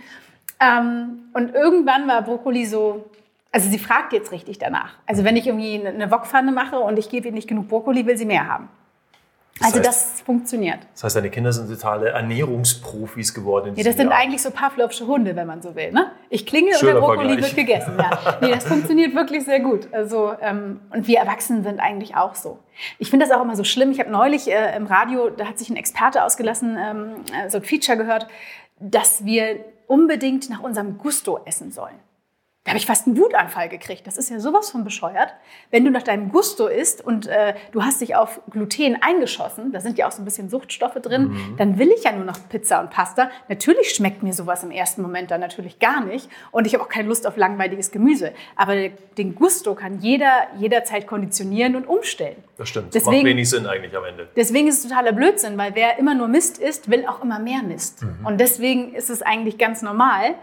[0.59, 3.09] Ähm, und irgendwann war Brokkoli so,
[3.51, 4.93] also sie fragt jetzt richtig danach.
[5.07, 8.16] Also wenn ich irgendwie eine Wokpfanne mache und ich gebe ihr nicht genug Brokkoli, will
[8.16, 8.70] sie mehr haben.
[9.60, 10.80] Das also heißt, das funktioniert.
[10.93, 13.74] Das heißt, deine Kinder sind totale Ernährungsprofis geworden.
[13.76, 14.20] Ja, das sind Jahr.
[14.20, 15.91] eigentlich so Pavlovsche Hunde, wenn man so will.
[15.91, 16.12] Ne?
[16.30, 17.93] Ich klingel und der Brokkoli wird gegessen.
[17.97, 18.38] Ja.
[18.41, 19.88] Nee, das funktioniert wirklich sehr gut.
[19.93, 22.60] Also, ähm, und wir Erwachsenen sind eigentlich auch so.
[22.97, 23.91] Ich finde das auch immer so schlimm.
[23.91, 27.60] Ich habe neulich äh, im Radio, da hat sich ein Experte ausgelassen, ähm, äh, so
[27.60, 28.28] ein Feature gehört,
[28.80, 31.95] dass wir unbedingt nach unserem Gusto essen sollen.
[32.64, 34.07] Da habe ich fast einen Wutanfall gekriegt.
[34.07, 35.34] Das ist ja sowas von bescheuert.
[35.70, 39.82] Wenn du nach deinem Gusto isst und äh, du hast dich auf Gluten eingeschossen, da
[39.82, 41.57] sind ja auch so ein bisschen Suchtstoffe drin, mhm.
[41.57, 43.30] dann will ich ja nur noch Pizza und Pasta.
[43.49, 46.30] Natürlich schmeckt mir sowas im ersten Moment dann natürlich gar nicht.
[46.51, 48.32] Und ich habe auch keine Lust auf langweiliges Gemüse.
[48.55, 48.76] Aber
[49.18, 52.38] den Gusto kann jeder jederzeit konditionieren und umstellen.
[52.55, 52.95] Das stimmt.
[52.95, 54.30] Deswegen, Macht wenig Sinn eigentlich am Ende.
[54.38, 57.61] Deswegen ist es totaler Blödsinn, weil wer immer nur Mist isst, will auch immer mehr
[57.61, 58.03] Mist.
[58.03, 58.26] Mhm.
[58.26, 60.36] Und deswegen ist es eigentlich ganz normal,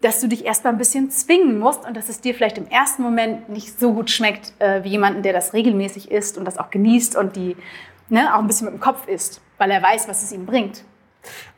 [0.00, 3.02] dass du dich erstmal ein bisschen zwingen musst und dass es dir vielleicht im ersten
[3.02, 6.70] Moment nicht so gut schmeckt äh, wie jemanden, der das regelmäßig isst und das auch
[6.70, 7.56] genießt und die
[8.08, 10.84] ne, auch ein bisschen mit dem Kopf isst, weil er weiß, was es ihm bringt.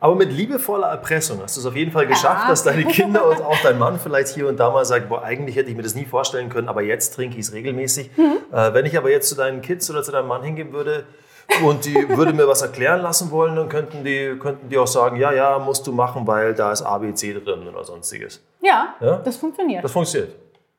[0.01, 2.49] Aber mit liebevoller Erpressung hast du es auf jeden Fall geschafft, ja.
[2.49, 5.57] dass deine Kinder und auch dein Mann vielleicht hier und da mal sagen, boah, eigentlich
[5.57, 8.11] hätte ich mir das nie vorstellen können, aber jetzt trinke ich es regelmäßig.
[8.17, 8.39] Mhm.
[8.53, 11.05] Äh, wenn ich aber jetzt zu deinen Kids oder zu deinem Mann hingehen würde,
[11.65, 15.17] und die würde mir was erklären lassen wollen, dann könnten die, könnten die auch sagen,
[15.17, 18.43] ja, ja, musst du machen, weil da ist ABC drin oder sonstiges.
[18.61, 19.17] Ja, ja?
[19.19, 19.85] das funktioniert.
[19.85, 20.35] Das funktioniert.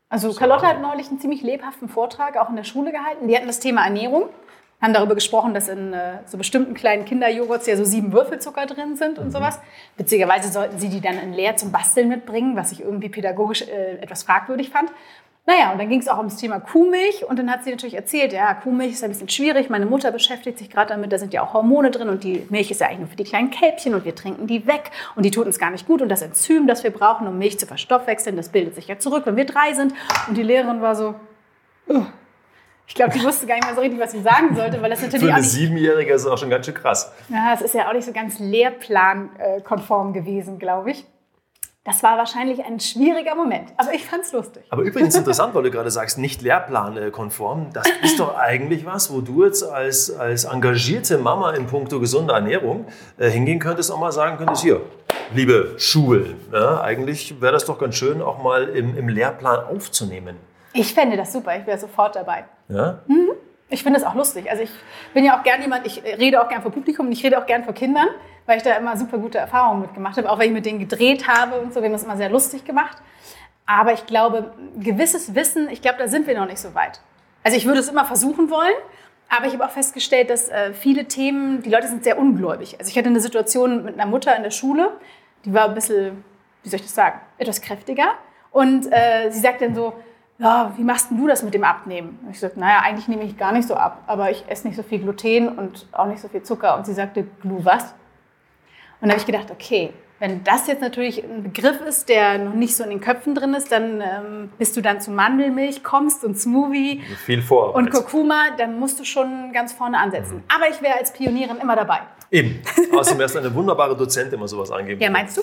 [0.10, 3.30] Also Carlotta hat neulich einen ziemlich lebhaften Vortrag auch in der Schule gehalten.
[3.30, 4.26] Die hatten das Thema Ernährung,
[4.82, 8.98] haben darüber gesprochen, dass in äh, so bestimmten kleinen Kinderjoghurts ja so sieben Würfelzucker drin
[8.98, 9.32] sind und mhm.
[9.32, 9.60] sowas.
[9.96, 14.00] Witzigerweise sollten sie die dann in leer zum Basteln mitbringen, was ich irgendwie pädagogisch äh,
[14.02, 14.92] etwas fragwürdig fand.
[15.48, 18.32] Naja, und dann ging es auch ums Thema Kuhmilch und dann hat sie natürlich erzählt,
[18.32, 21.42] ja, Kuhmilch ist ein bisschen schwierig, meine Mutter beschäftigt sich gerade damit, da sind ja
[21.42, 24.06] auch Hormone drin und die Milch ist ja eigentlich nur für die kleinen Kälbchen und
[24.06, 26.84] wir trinken die weg und die tut uns gar nicht gut und das Enzym, das
[26.84, 29.96] wir brauchen, um Milch zu verstoffwechseln, das bildet sich ja zurück, wenn wir drei sind
[30.28, 31.16] und die Lehrerin war so,
[31.88, 32.04] oh.
[32.86, 35.02] ich glaube, die wusste gar nicht mehr so richtig, was sie sagen sollte, weil das
[35.02, 37.12] natürlich Für eine Siebenjährige ist auch schon ganz schön krass.
[37.30, 41.08] Ja, es ist ja auch nicht so ganz lehrplankonform gewesen, glaube ich.
[41.84, 44.64] Das war wahrscheinlich ein schwieriger Moment, aber ich fand es lustig.
[44.70, 47.74] Aber übrigens interessant, weil du gerade sagst, nicht lehrplankonform.
[47.74, 52.36] Das ist doch eigentlich was, wo du jetzt als, als engagierte Mama in puncto gesunder
[52.36, 52.86] Ernährung
[53.18, 54.82] äh, hingehen könntest und mal sagen könntest, hier,
[55.34, 60.38] liebe Schulen, ja, eigentlich wäre das doch ganz schön, auch mal im, im Lehrplan aufzunehmen.
[60.74, 62.46] Ich fände das super, ich wäre sofort dabei.
[62.70, 63.00] Ja?
[63.08, 63.32] Mhm.
[63.70, 64.52] Ich finde das auch lustig.
[64.52, 64.72] Also ich
[65.16, 67.46] bin ja auch gern jemand, ich rede auch gern vor Publikum und ich rede auch
[67.48, 68.10] gern vor Kindern
[68.46, 71.28] weil ich da immer super gute Erfahrungen mitgemacht habe, auch wenn ich mit denen gedreht
[71.28, 71.82] habe und so.
[71.82, 72.98] Wir haben das immer sehr lustig gemacht.
[73.66, 77.00] Aber ich glaube, gewisses Wissen, ich glaube, da sind wir noch nicht so weit.
[77.44, 78.74] Also ich würde es immer versuchen wollen,
[79.34, 82.76] Aber ich habe auch festgestellt, dass äh, viele Themen, die Leute sind sehr ungläubig.
[82.78, 84.92] Also ich hatte eine Situation mit einer Mutter in der Schule,
[85.46, 86.26] die war ein bisschen,
[86.64, 88.16] wie soll ich das sagen, etwas kräftiger.
[88.52, 89.94] Und äh, sie sagt dann so,
[90.38, 92.20] ja, wie machst du das mit dem Abnehmen?
[92.26, 94.76] Und ich sagte, naja, eigentlich nehme ich gar nicht so ab, aber ich esse nicht
[94.76, 96.76] so viel Gluten und auch nicht so viel Zucker.
[96.76, 97.94] Und sie sagte, Glu was?
[99.02, 102.54] Und da habe ich gedacht, okay, wenn das jetzt natürlich ein Begriff ist, der noch
[102.54, 106.24] nicht so in den Köpfen drin ist, dann ähm, bis du dann zu Mandelmilch kommst
[106.24, 107.74] und Smoothie Viel vor.
[107.74, 110.36] und Kurkuma, dann musst du schon ganz vorne ansetzen.
[110.38, 110.44] Mhm.
[110.56, 112.02] Aber ich wäre als Pionierin immer dabei.
[112.30, 112.62] Eben.
[112.96, 115.02] Außerdem wärst du eine wunderbare Dozentin, immer sowas angeben.
[115.02, 115.42] Ja, meinst du?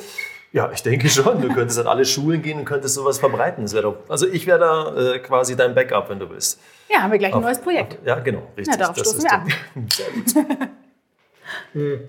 [0.53, 1.43] Ja, ich denke schon.
[1.43, 3.67] Du könntest an alle Schulen gehen und könntest sowas verbreiten.
[3.83, 6.61] Doch, also ich wäre da äh, quasi dein Backup, wenn du willst.
[6.89, 7.95] Ja, haben wir gleich ein Auf- neues Projekt.
[7.95, 8.69] auf- Ja, genau, richtig.
[8.69, 9.45] Na, darauf Das stoßen ist wir
[9.85, 12.09] doch- Sehr gut.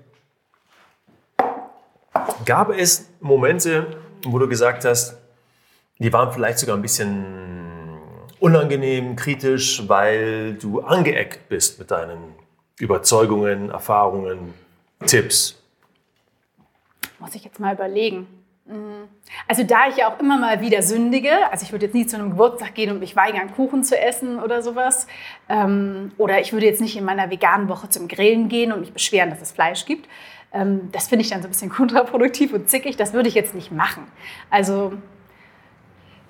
[2.44, 5.16] Gab es Momente, wo du gesagt hast,
[5.98, 7.24] die waren vielleicht sogar ein bisschen
[8.40, 12.34] unangenehm, kritisch, weil du angeeckt bist mit deinen
[12.78, 14.54] Überzeugungen, Erfahrungen,
[15.06, 15.62] Tipps?
[17.18, 18.26] Muss ich jetzt mal überlegen.
[18.66, 19.04] Mm.
[19.46, 22.16] Also da ich ja auch immer mal wieder sündige, also ich würde jetzt nie zu
[22.16, 25.06] einem Geburtstag gehen und mich weigern, Kuchen zu essen oder sowas.
[25.48, 28.92] Ähm, oder ich würde jetzt nicht in meiner veganen Woche zum Grillen gehen und mich
[28.92, 30.08] beschweren, dass es Fleisch gibt.
[30.52, 32.96] Ähm, das finde ich dann so ein bisschen kontraproduktiv und zickig.
[32.96, 34.06] Das würde ich jetzt nicht machen.
[34.50, 34.92] Also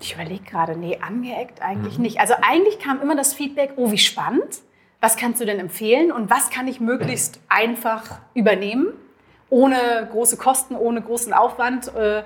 [0.00, 2.20] ich überlege gerade, nee, angeeckt eigentlich nicht.
[2.20, 4.60] Also eigentlich kam immer das Feedback, oh, wie spannend.
[5.00, 8.88] Was kannst du denn empfehlen und was kann ich möglichst einfach übernehmen,
[9.48, 11.94] ohne große Kosten, ohne großen Aufwand.
[11.94, 12.22] äh.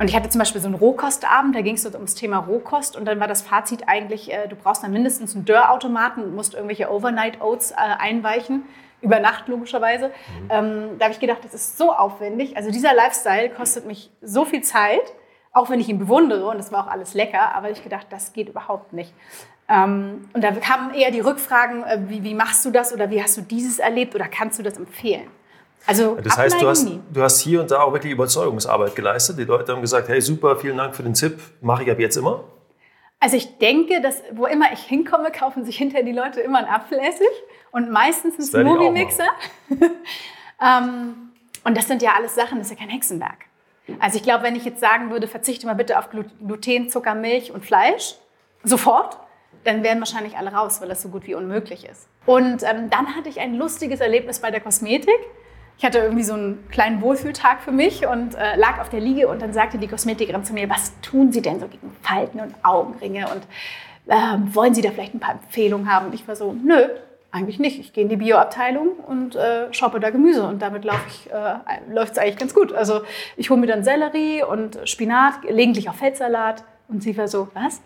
[0.00, 3.04] Und ich hatte zum Beispiel so einen Rohkostabend, da ging es ums Thema Rohkost und
[3.04, 6.92] dann war das Fazit eigentlich, äh, du brauchst dann mindestens einen Dörrautomaten und musst irgendwelche
[6.92, 8.62] Overnight Oats äh, einweichen,
[9.00, 10.10] über Nacht logischerweise.
[10.50, 12.56] Ähm, da habe ich gedacht, das ist so aufwendig.
[12.56, 15.14] Also dieser Lifestyle kostet mich so viel Zeit,
[15.52, 18.32] auch wenn ich ihn bewundere und es war auch alles lecker, aber ich gedacht, das
[18.32, 19.12] geht überhaupt nicht.
[19.68, 23.22] Ähm, und da kamen eher die Rückfragen, äh, wie, wie machst du das oder wie
[23.22, 25.28] hast du dieses erlebt oder kannst du das empfehlen?
[25.86, 27.00] Also Das heißt, du hast, nie.
[27.12, 29.38] du hast hier und da auch wirklich Überzeugungsarbeit geleistet.
[29.38, 32.16] Die Leute haben gesagt, hey super, vielen Dank für den Tipp, mache ich ab jetzt
[32.16, 32.44] immer.
[33.20, 36.68] Also ich denke, dass wo immer ich hinkomme, kaufen sich hinterher die Leute immer einen
[36.68, 37.26] Apfelessig
[37.72, 39.28] und meistens einen Smoothie-Mixer.
[40.62, 41.30] ähm,
[41.64, 43.46] und das sind ja alles Sachen, das ist ja kein Hexenwerk.
[44.00, 47.14] Also ich glaube, wenn ich jetzt sagen würde, verzichte mal bitte auf Glu- Gluten, Zucker,
[47.14, 48.16] Milch und Fleisch,
[48.62, 49.18] sofort,
[49.64, 52.06] dann wären wahrscheinlich alle raus, weil das so gut wie unmöglich ist.
[52.26, 55.18] Und ähm, dann hatte ich ein lustiges Erlebnis bei der Kosmetik.
[55.78, 59.28] Ich hatte irgendwie so einen kleinen Wohlfühltag für mich und äh, lag auf der Liege
[59.28, 62.52] und dann sagte die Kosmetikerin zu mir, was tun Sie denn so gegen Falten und
[62.64, 63.46] Augenringe und
[64.08, 66.06] ähm, wollen Sie da vielleicht ein paar Empfehlungen haben?
[66.06, 66.88] Und ich war so, nö,
[67.30, 67.78] eigentlich nicht.
[67.78, 70.90] Ich gehe in die Bioabteilung und äh, shoppe da Gemüse und damit äh,
[71.90, 72.72] läuft es eigentlich ganz gut.
[72.72, 73.02] Also
[73.36, 77.80] ich hole mir dann Sellerie und Spinat, gelegentlich auch Feldsalat und sie war so, was?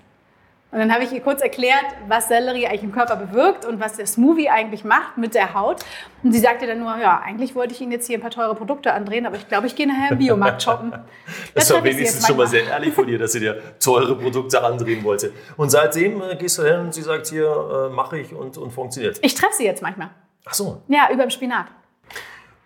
[0.73, 3.93] Und dann habe ich ihr kurz erklärt, was Sellerie eigentlich im Körper bewirkt und was
[3.99, 5.85] der Smoothie eigentlich macht mit der Haut.
[6.23, 8.55] Und sie sagte dann nur, ja, eigentlich wollte ich Ihnen jetzt hier ein paar teure
[8.55, 10.93] Produkte andrehen, aber ich glaube, ich gehe nachher im Biomarkt shoppen.
[11.55, 14.16] Das ich sie wenigstens jetzt schon mal sehr ehrlich von dir, dass sie dir teure
[14.16, 15.33] Produkte andrehen wollte.
[15.59, 18.70] Und seitdem äh, gehst du hin und sie sagt hier, äh, mache ich und, und
[18.70, 19.18] funktioniert.
[19.23, 20.09] Ich treffe sie jetzt manchmal.
[20.47, 20.81] Ach so.
[20.89, 21.66] Ja, über dem Spinat.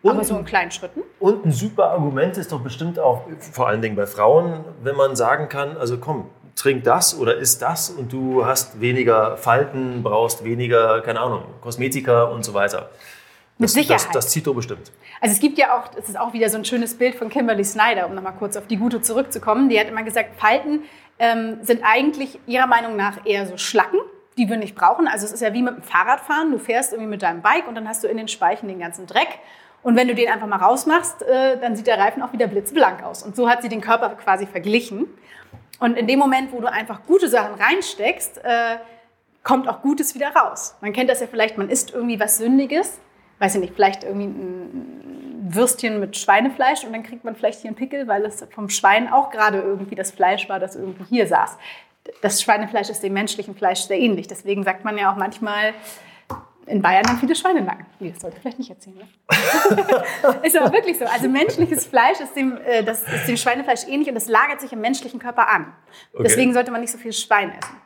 [0.02, 1.02] Und, Aber so in kleinen Schritten.
[1.18, 5.16] und ein super Argument ist doch bestimmt auch, vor allen Dingen bei Frauen, wenn man
[5.16, 10.42] sagen kann, also komm, trink das oder isst das und du hast weniger Falten, brauchst
[10.42, 12.90] weniger, keine Ahnung, Kosmetika und so weiter.
[13.58, 14.06] Mit Das, Sicherheit.
[14.06, 14.90] Das, das zieht doch bestimmt.
[15.20, 17.64] Also es gibt ja auch, es ist auch wieder so ein schönes Bild von Kimberly
[17.64, 19.68] Snyder, um nochmal kurz auf die Gute zurückzukommen.
[19.68, 20.82] Die hat immer gesagt, Falten
[21.18, 23.98] ähm, sind eigentlich ihrer Meinung nach eher so Schlacken,
[24.36, 25.08] die wir nicht brauchen.
[25.08, 26.52] Also es ist ja wie mit dem Fahrradfahren.
[26.52, 29.06] Du fährst irgendwie mit deinem Bike und dann hast du in den Speichen den ganzen
[29.06, 29.38] Dreck.
[29.82, 33.02] Und wenn du den einfach mal rausmachst, äh, dann sieht der Reifen auch wieder blitzblank
[33.02, 33.22] aus.
[33.22, 35.06] Und so hat sie den Körper quasi verglichen.
[35.78, 38.76] Und in dem Moment, wo du einfach gute Sachen reinsteckst, äh,
[39.42, 40.74] kommt auch Gutes wieder raus.
[40.80, 42.98] Man kennt das ja vielleicht, man isst irgendwie was Sündiges,
[43.38, 47.68] weiß ich nicht, vielleicht irgendwie ein Würstchen mit Schweinefleisch und dann kriegt man vielleicht hier
[47.68, 51.26] einen Pickel, weil es vom Schwein auch gerade irgendwie das Fleisch war, das irgendwie hier
[51.26, 51.56] saß.
[52.22, 54.26] Das Schweinefleisch ist dem menschlichen Fleisch sehr ähnlich.
[54.26, 55.74] Deswegen sagt man ja auch manchmal,
[56.66, 57.86] in Bayern haben viele Schweinenacken.
[58.00, 58.96] Nee, das sollte ich vielleicht nicht erzählen.
[58.96, 59.06] Ne?
[60.42, 61.04] ist aber wirklich so.
[61.04, 64.72] Also menschliches Fleisch ist dem, äh, das ist dem Schweinefleisch ähnlich und das lagert sich
[64.72, 65.72] im menschlichen Körper an.
[66.12, 66.24] Okay.
[66.24, 67.76] Deswegen sollte man nicht so viel Schwein essen.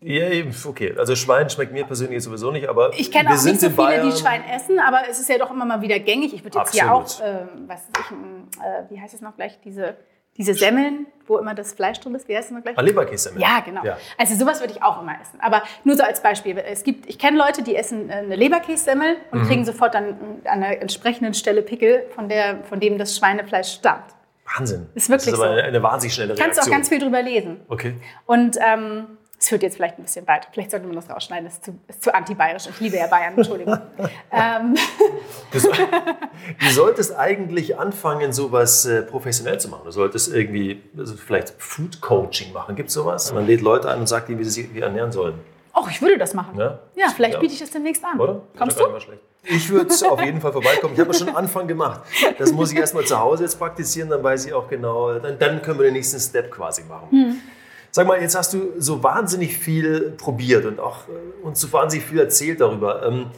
[0.00, 0.94] Ja, eben, okay.
[0.96, 4.10] Also Schwein schmeckt mir persönlich sowieso nicht, aber Ich kenne auch nicht so viele, Bayern,
[4.10, 6.32] die Schwein essen, aber es ist ja doch immer mal wieder gängig.
[6.34, 7.32] Ich würde jetzt hier auch, Absolut.
[7.32, 9.96] äh, was weiß ich, äh, wie heißt es noch gleich, diese,
[10.38, 12.78] diese Semmeln, wo immer das Fleisch drin ist, wie heißt es noch gleich?
[12.78, 13.32] Ah, Leberkäse.
[13.36, 13.84] Ja, genau.
[13.84, 13.98] Ja.
[14.16, 15.38] Also sowas würde ich auch immer essen.
[15.40, 16.56] Aber nur so als Beispiel.
[16.58, 19.46] Es gibt, ich kenne Leute, die essen äh, eine Leberkässemmel und Mhm.
[19.46, 24.04] kriegen sofort dann an einer entsprechenden Stelle Pickel, von, der, von dem das Schweinefleisch stammt.
[24.56, 24.86] Wahnsinn.
[24.94, 25.58] Ist wirklich das ist aber so.
[25.58, 26.72] eine, eine wahnsinnig schnelle Kannst du auch Reaktion.
[26.76, 27.60] ganz viel drüber lesen.
[27.68, 27.96] Okay.
[28.24, 30.48] Und ähm, Es führt jetzt vielleicht ein bisschen weit.
[30.52, 31.44] Vielleicht sollte man das rausschneiden.
[31.44, 32.66] Das ist zu, ist zu anti-bayerisch.
[32.68, 33.78] Ich liebe ja Bayern, Entschuldigung.
[34.32, 34.74] ähm.
[35.52, 39.82] du, du, solltest eigentlich anfangen, sowas äh, professionell zu machen.
[39.84, 42.74] Du solltest irgendwie also vielleicht Food Coaching machen.
[42.74, 43.32] Gibt es sowas?
[43.32, 45.34] Man lädt Leute ein und sagt ihnen, wie sie sich ernähren sollen.
[45.74, 46.58] Oh, ich würde das machen.
[46.58, 47.40] Ja, ja vielleicht ja.
[47.40, 48.18] biete ich das demnächst an.
[48.18, 48.42] Oder?
[48.56, 48.86] Kommst du?
[49.44, 50.94] Ich würde auf jeden Fall vorbeikommen.
[50.94, 52.00] Ich habe schon Anfang gemacht.
[52.38, 55.62] Das muss ich erstmal zu Hause jetzt praktizieren, dann weiß ich auch genau, dann, dann
[55.62, 57.08] können wir den nächsten Step quasi machen.
[57.10, 57.40] Hm.
[57.98, 62.06] Sag mal, jetzt hast du so wahnsinnig viel probiert und auch äh, uns so wahnsinnig
[62.06, 63.04] viel erzählt darüber.
[63.04, 63.32] Ähm,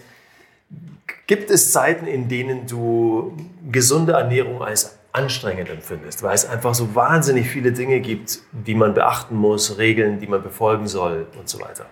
[1.27, 3.35] gibt es Zeiten, in denen du
[3.73, 8.93] gesunde Ernährung als anstrengend empfindest, weil es einfach so wahnsinnig viele Dinge gibt, die man
[8.93, 11.87] beachten muss, Regeln, die man befolgen soll und so weiter?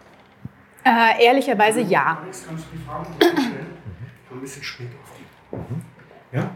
[0.84, 2.22] Äh, ehrlicherweise ja.
[2.26, 3.66] Jetzt kannst du die Fragen stellen.
[4.30, 5.56] Ein bisschen später auf die.
[5.56, 5.82] Mhm.
[6.32, 6.50] Ja?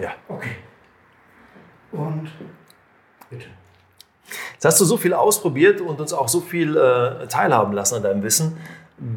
[0.00, 0.14] Ja.
[0.26, 0.56] Okay.
[1.92, 2.28] Und
[3.30, 3.61] bitte.
[4.62, 8.04] Jetzt hast du so viel ausprobiert und uns auch so viel äh, teilhaben lassen an
[8.04, 8.56] deinem Wissen.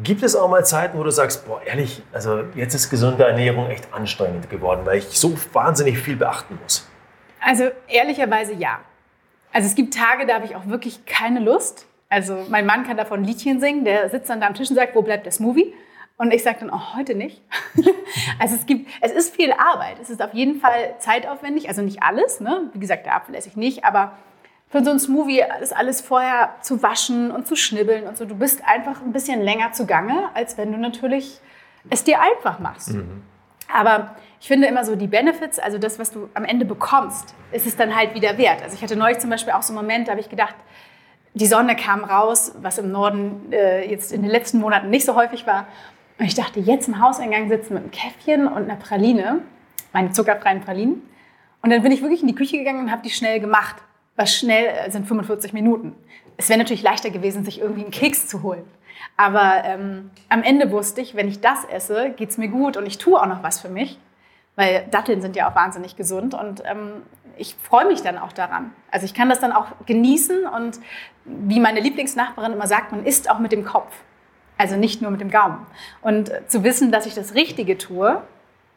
[0.01, 3.69] Gibt es auch mal Zeiten, wo du sagst, boah, ehrlich, also jetzt ist gesunde Ernährung
[3.69, 6.89] echt anstrengend geworden, weil ich so wahnsinnig viel beachten muss?
[7.39, 8.79] Also ehrlicherweise ja.
[9.53, 11.85] Also es gibt Tage, da habe ich auch wirklich keine Lust.
[12.09, 14.95] Also mein Mann kann davon Liedchen singen, der sitzt dann da am Tisch und sagt,
[14.95, 15.75] wo bleibt der Smoothie?
[16.17, 17.43] Und ich sage dann, oh, heute nicht.
[18.39, 19.97] also es gibt, es ist viel Arbeit.
[20.01, 22.71] Es ist auf jeden Fall zeitaufwendig, also nicht alles, ne?
[22.73, 24.13] Wie gesagt, der Apfel esse ich nicht, aber
[24.69, 28.25] für so ein Smoothie ist alles vorher zu waschen und zu schnibbeln und so.
[28.25, 31.39] Du bist einfach ein bisschen länger zugange, als wenn du natürlich
[31.89, 32.93] es dir einfach machst.
[32.93, 33.23] Mhm.
[33.71, 37.65] Aber ich finde immer so die Benefits, also das, was du am Ende bekommst, ist
[37.65, 38.61] es dann halt wieder wert.
[38.63, 40.55] Also ich hatte neulich zum Beispiel auch so einen Moment, da habe ich gedacht,
[41.33, 45.15] die Sonne kam raus, was im Norden äh, jetzt in den letzten Monaten nicht so
[45.15, 45.67] häufig war.
[46.17, 49.41] Und ich dachte, jetzt im Hauseingang sitzen mit einem Käffchen und einer Praline,
[49.91, 51.01] meine zuckerfreien Pralinen.
[51.61, 53.75] Und dann bin ich wirklich in die Küche gegangen und habe die schnell gemacht
[54.15, 55.95] was schnell äh, sind 45 Minuten.
[56.37, 58.65] Es wäre natürlich leichter gewesen, sich irgendwie einen Keks zu holen.
[59.17, 62.85] Aber ähm, am Ende wusste ich, wenn ich das esse, geht es mir gut und
[62.85, 63.99] ich tue auch noch was für mich.
[64.55, 67.01] Weil Datteln sind ja auch wahnsinnig gesund und ähm,
[67.37, 68.71] ich freue mich dann auch daran.
[68.89, 70.79] Also ich kann das dann auch genießen und
[71.25, 73.93] wie meine Lieblingsnachbarin immer sagt, man isst auch mit dem Kopf.
[74.57, 75.65] Also nicht nur mit dem Gaumen.
[76.01, 78.21] Und äh, zu wissen, dass ich das Richtige tue,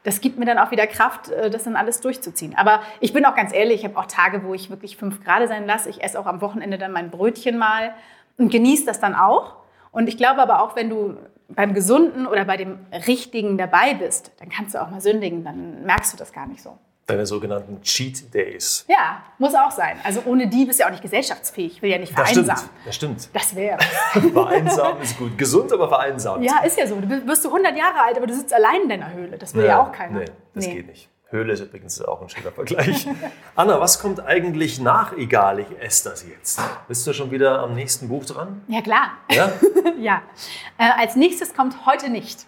[0.09, 2.55] das gibt mir dann auch wieder Kraft, äh, das dann alles durchzuziehen.
[2.57, 5.47] Aber ich bin auch ganz ehrlich, ich habe auch Tage, wo ich wirklich fünf Grad
[5.49, 5.91] sein lasse.
[5.91, 7.93] Ich esse auch am Wochenende dann mein Brötchen mal
[8.39, 9.57] und genieße das dann auch.
[9.93, 11.19] Und ich glaube aber auch, wenn du
[11.51, 15.85] beim Gesunden oder bei dem Richtigen dabei bist, dann kannst du auch mal sündigen, dann
[15.85, 16.79] merkst du das gar nicht so
[17.09, 18.85] deine sogenannten Cheat Days.
[18.87, 19.99] Ja, muss auch sein.
[20.05, 21.77] Also ohne die bist du ja auch nicht gesellschaftsfähig.
[21.77, 22.69] Ich will ja nicht vereinsamen.
[22.85, 23.29] Das stimmt.
[23.33, 23.79] Das, wäre.
[24.33, 25.37] vereinsamen ist gut.
[25.39, 26.45] Gesund, aber vereinsamt.
[26.45, 27.01] Ja, ist ja so.
[27.01, 29.39] Du wirst du 100 Jahre alt, aber du sitzt allein in deiner Höhle.
[29.39, 30.21] Das will ja, ja auch keiner.
[30.21, 30.75] Nee, das nee.
[30.75, 31.09] geht nicht.
[31.31, 33.07] Höhle ist übrigens auch ein schöner Vergleich.
[33.55, 36.61] Anna, was kommt eigentlich nach Egal, ich esse das jetzt?
[36.89, 38.63] Bist du schon wieder am nächsten Buch dran?
[38.69, 39.13] Ja, klar.
[39.31, 39.53] Ja?
[39.99, 40.23] ja.
[40.79, 42.47] Äh, als nächstes kommt heute nicht.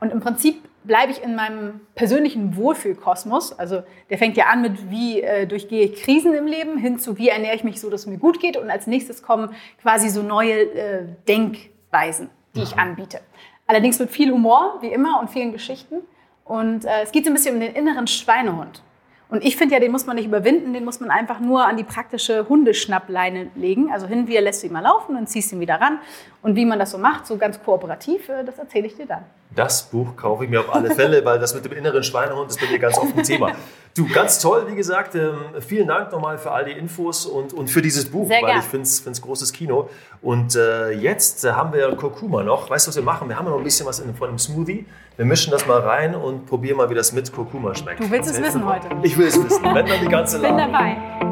[0.00, 3.58] Und im Prinzip bleibe ich in meinem persönlichen Wohlfühlkosmos.
[3.58, 7.18] Also der fängt ja an mit, wie äh, durchgehe ich Krisen im Leben, hin zu,
[7.18, 8.56] wie ernähre ich mich so, dass es mir gut geht.
[8.56, 12.82] Und als nächstes kommen quasi so neue äh, Denkweisen, die ich mhm.
[12.82, 13.20] anbiete.
[13.66, 15.96] Allerdings mit viel Humor, wie immer, und vielen Geschichten.
[16.44, 18.82] Und äh, es geht so ein bisschen um den inneren Schweinehund.
[19.28, 21.76] Und ich finde ja, den muss man nicht überwinden, den muss man einfach nur an
[21.76, 23.90] die praktische Hundeschnappleine legen.
[23.92, 25.98] Also hin, wie er lässt ihn mal laufen und ziehst ihn wieder ran.
[26.42, 29.24] Und wie man das so macht, so ganz kooperativ, äh, das erzähle ich dir dann.
[29.54, 32.60] Das Buch kaufe ich mir auf alle Fälle, weil das mit dem inneren Schweinehund ist
[32.60, 33.52] bei mir ganz oft ein Thema.
[33.96, 35.14] Du, ganz toll, wie gesagt.
[35.14, 38.50] Ähm, vielen Dank nochmal für all die Infos und, und für dieses Buch, Sehr weil
[38.50, 38.58] gern.
[38.58, 39.88] ich finde es großes Kino.
[40.20, 42.68] Und äh, jetzt äh, haben wir Kurkuma noch.
[42.68, 43.28] Weißt du, was wir machen?
[43.28, 44.84] Wir haben noch ein bisschen was in, von dem Smoothie.
[45.16, 48.00] Wir mischen das mal rein und probieren mal, wie das mit Kurkuma schmeckt.
[48.00, 48.88] Du willst es wissen heute.
[49.02, 49.62] Ich will es wissen.
[49.62, 50.56] Wenn dann die ganze Lage.
[50.56, 51.25] Bin dabei.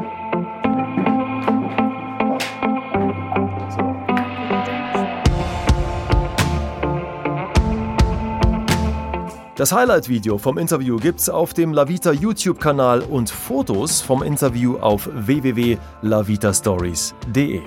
[9.55, 17.61] Das Highlight-Video vom Interview gibt's auf dem Lavita YouTube-Kanal und Fotos vom Interview auf www.lavitastories.de.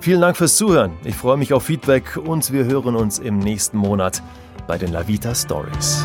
[0.00, 0.90] Vielen Dank fürs Zuhören.
[1.04, 4.24] Ich freue mich auf Feedback und wir hören uns im nächsten Monat
[4.66, 6.04] bei den Lavita Stories.